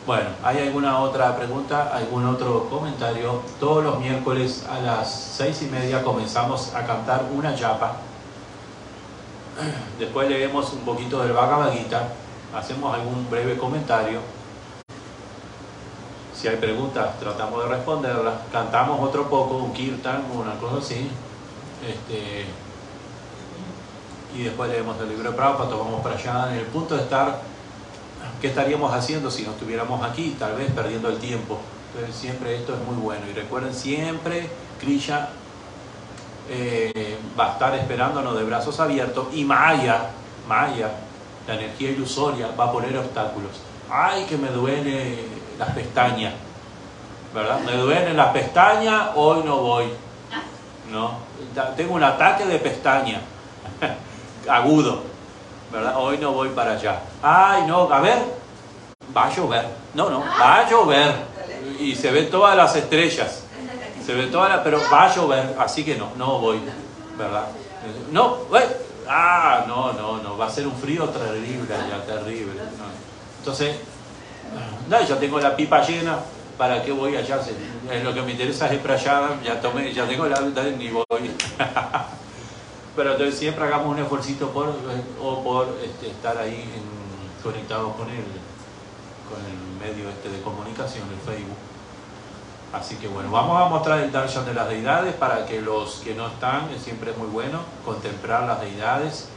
[0.06, 1.90] Bueno, ¿hay alguna otra pregunta?
[1.92, 3.42] ¿Algún otro comentario?
[3.60, 7.96] Todos los miércoles a las seis y media comenzamos a cantar una chapa.
[9.98, 12.08] Después leemos un poquito del Bhagavad Gita,
[12.56, 14.20] hacemos algún breve comentario.
[16.38, 18.34] Si hay preguntas, tratamos de responderlas.
[18.52, 21.10] Cantamos otro poco, un kirtan, una cosa así.
[21.84, 22.44] Este,
[24.36, 27.40] y después leemos el libro de Prabhupada, vamos para allá en el punto de estar,
[28.40, 30.36] ¿qué estaríamos haciendo si no estuviéramos aquí?
[30.38, 31.58] Tal vez perdiendo el tiempo.
[31.92, 33.22] Entonces siempre esto es muy bueno.
[33.28, 34.48] Y recuerden siempre,
[34.80, 35.30] Krishna
[36.48, 40.10] eh, va a estar esperándonos de brazos abiertos y Maya,
[40.46, 40.92] Maya,
[41.48, 43.50] la energía ilusoria, va a poner obstáculos.
[43.90, 46.34] Ay, que me duele las pestañas,
[47.34, 47.60] ¿verdad?
[47.60, 49.86] Me duelen las pestañas, hoy no voy.
[50.90, 51.18] ¿no?
[51.76, 53.20] Tengo un ataque de pestaña
[54.48, 55.02] agudo,
[55.70, 55.94] ¿verdad?
[55.98, 57.00] Hoy no voy para allá.
[57.22, 58.18] Ay, no, a ver,
[59.14, 59.66] va a llover.
[59.94, 61.14] No, no, va a llover.
[61.78, 63.42] Y se ven todas las estrellas.
[64.04, 66.60] Se ven todas las, pero va a llover, así que no, no voy,
[67.16, 67.44] ¿verdad?
[68.10, 68.38] No,
[69.10, 72.52] Ah, no, no, no, va a ser un frío terrible ya, terrible.
[72.54, 72.84] no.
[73.38, 73.76] Entonces,
[74.88, 76.18] no, ya tengo la pipa llena,
[76.56, 77.42] ¿para qué voy allá?
[77.42, 77.50] Si-
[77.90, 81.04] eh, Lo que me interesa es para allá, ya tomé, ya tengo la ni voy.
[82.96, 84.74] Pero entonces siempre hagamos un esfuerzo por,
[85.22, 88.24] o por este, estar ahí en- conectados con el,
[89.28, 91.56] con el medio este de comunicación, el Facebook.
[92.72, 96.14] Así que bueno, vamos a mostrar el darshan de las deidades para que los que
[96.14, 99.28] no están, siempre es muy bueno contemplar las deidades.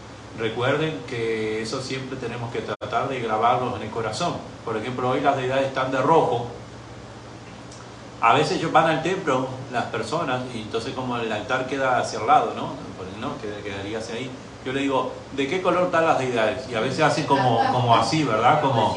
[0.52, 4.34] Recuerden que eso siempre tenemos que tratar de grabarlos en el corazón.
[4.66, 6.48] Por ejemplo, hoy las deidades están de rojo.
[8.22, 12.26] A veces van al templo, las personas, y entonces como el altar queda hacia el
[12.26, 12.70] lado, ¿no?
[13.20, 13.34] ¿no?
[13.36, 14.32] Qued- Quedaría hacia ahí.
[14.66, 16.68] Yo le digo, ¿de qué color están las deidades?
[16.68, 18.62] Y a veces hacen como, como así, ¿verdad?
[18.62, 18.96] Como,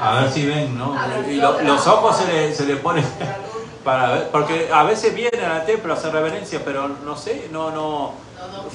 [0.00, 0.94] a ver si ven, ¿no?
[1.28, 3.04] Y lo- los ojos se le, se le ponen
[3.84, 7.72] para ver, porque a veces vienen al templo a hacer reverencia, pero no sé, No,
[7.72, 8.12] no,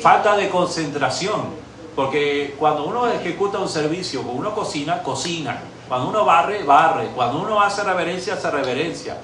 [0.01, 1.70] falta de concentración.
[1.95, 5.59] Porque cuando uno ejecuta un servicio, cuando uno cocina, cocina.
[5.87, 7.07] Cuando uno barre, barre.
[7.15, 9.17] Cuando uno hace reverencia, hace reverencia.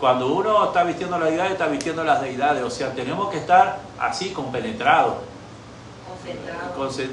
[0.00, 2.62] Cuando uno está vistiendo las deidades, está vistiendo las deidades.
[2.62, 5.14] O sea, tenemos que estar así, compenetrados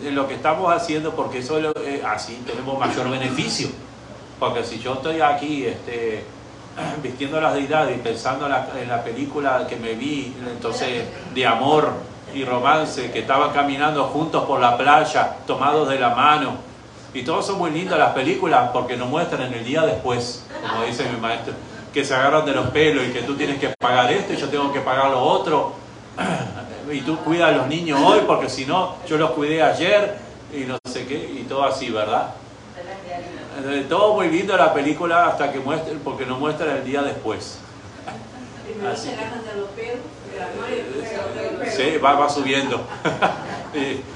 [0.07, 3.67] en lo que estamos haciendo, porque eso es lo- eh, así tenemos mayor beneficio.
[4.39, 6.23] Porque si yo estoy aquí este,
[7.03, 11.45] vistiendo las deidades y pensando en la, en la película que me vi, entonces de
[11.45, 11.91] amor
[12.33, 16.55] y romance, que estaban caminando juntos por la playa, tomados de la mano,
[17.13, 20.83] y todos son muy lindas las películas porque nos muestran en el día después, como
[20.83, 21.53] dice mi maestro,
[21.93, 24.49] que se agarran de los pelos y que tú tienes que pagar esto y yo
[24.49, 25.73] tengo que pagar lo otro
[26.91, 30.17] y tú cuidas a los niños hoy porque si no, yo los cuidé ayer
[30.51, 32.31] y no sé qué, y todo así, ¿verdad?
[33.55, 37.59] Entonces, todo muy lindo la película hasta que muestren, porque no muestran el día después.
[38.65, 39.99] Primero Así se que- agarran de los pelos,
[40.33, 41.71] de de.
[41.71, 42.85] Sí, va, va subiendo.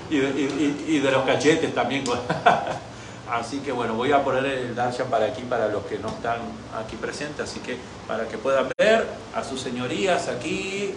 [0.10, 2.04] y, de los cachetes también.
[3.30, 6.40] Así que bueno, voy a poner el darshan para aquí, para los que no están
[6.80, 7.78] aquí presentes, así que
[8.08, 10.94] para que puedan ver a sus señorías aquí.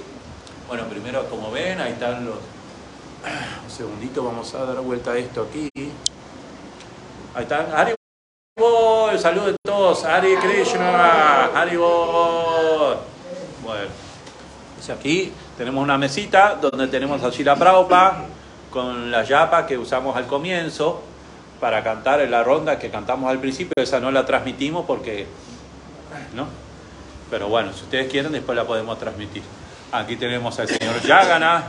[0.68, 2.36] Bueno, primero como ven, ahí están los...
[3.64, 5.68] Un segundito, vamos a dar vuelta a esto aquí.
[7.34, 7.66] Ahí están.
[7.74, 10.04] Haribol, saludos a todos.
[10.04, 12.98] Hari Krishna, Haribol.
[13.64, 14.09] Bueno.
[14.88, 18.24] Aquí tenemos una mesita donde tenemos a Shila Prabhupada
[18.70, 21.02] con la yapa que usamos al comienzo
[21.60, 23.74] para cantar en la ronda que cantamos al principio.
[23.76, 25.26] Esa no la transmitimos porque,
[26.34, 26.46] ¿no?
[27.30, 29.42] Pero bueno, si ustedes quieren después la podemos transmitir.
[29.92, 31.64] Aquí tenemos al señor Yagana,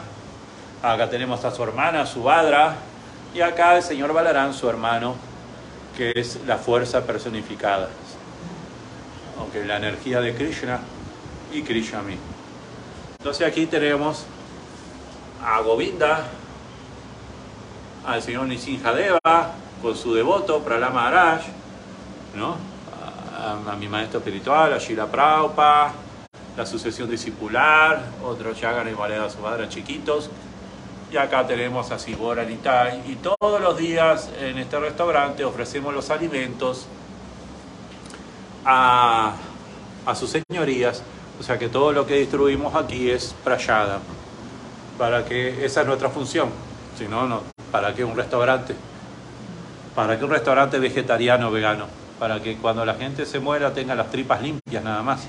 [0.81, 2.75] acá tenemos a su hermana, su Badra,
[3.33, 5.15] y acá el señor Balarán, su hermano,
[5.97, 7.89] que es la fuerza personificada.
[9.39, 10.79] Aunque la energía de Krishna
[11.51, 12.01] y Krishna.
[13.21, 14.25] Entonces aquí tenemos
[15.45, 16.25] a Govinda,
[18.03, 19.19] al señor Nisinjadeva
[19.79, 21.41] con su devoto Pralama Maharaj,
[22.35, 22.57] ¿no?
[23.69, 25.93] a, mi maestro espiritual, a Shila Prabhupada,
[26.57, 30.31] la sucesión discipular, otro Chagan y Valeda Subhadra chiquitos.
[31.11, 33.03] Y acá tenemos a Sibora Nitai.
[33.07, 36.87] Y todos los días en este restaurante ofrecemos los alimentos
[38.65, 39.33] a,
[40.07, 41.03] a sus señorías.
[41.39, 43.99] O sea que todo lo que distribuimos aquí es prayada.
[44.97, 46.49] Para que esa es nuestra función.
[46.97, 47.43] Si no, no.
[47.71, 48.75] ¿Para qué un restaurante?
[49.95, 51.87] ¿Para qué un restaurante vegetariano vegano?
[52.19, 55.27] Para que cuando la gente se muera tenga las tripas limpias nada más.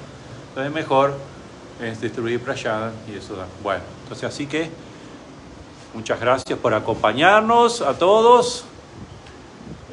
[0.49, 1.15] Entonces mejor
[1.81, 3.47] es distribuir prayada y eso da.
[3.62, 4.70] Bueno, entonces así que
[5.95, 8.65] muchas gracias por acompañarnos a todos.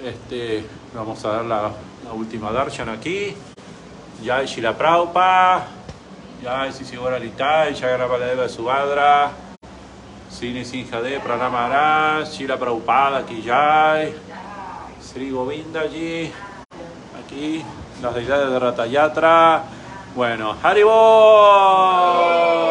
[0.04, 1.72] Este, vamos a dar la,
[2.14, 3.36] última darshan aquí.
[4.26, 5.68] Jai Shila Prabhupada,
[6.42, 9.34] Jai Sisivara Litai, Jai Baladeva de Subhadra,
[10.30, 14.14] Sini Sinjade Pranama Maharaj, Shila Prabhupada, Jai,
[15.02, 16.32] Sri Govinda allí,
[17.20, 17.62] aquí,
[18.02, 19.64] las deidades de Ratayatra.
[20.16, 22.69] Bueno, Haribo.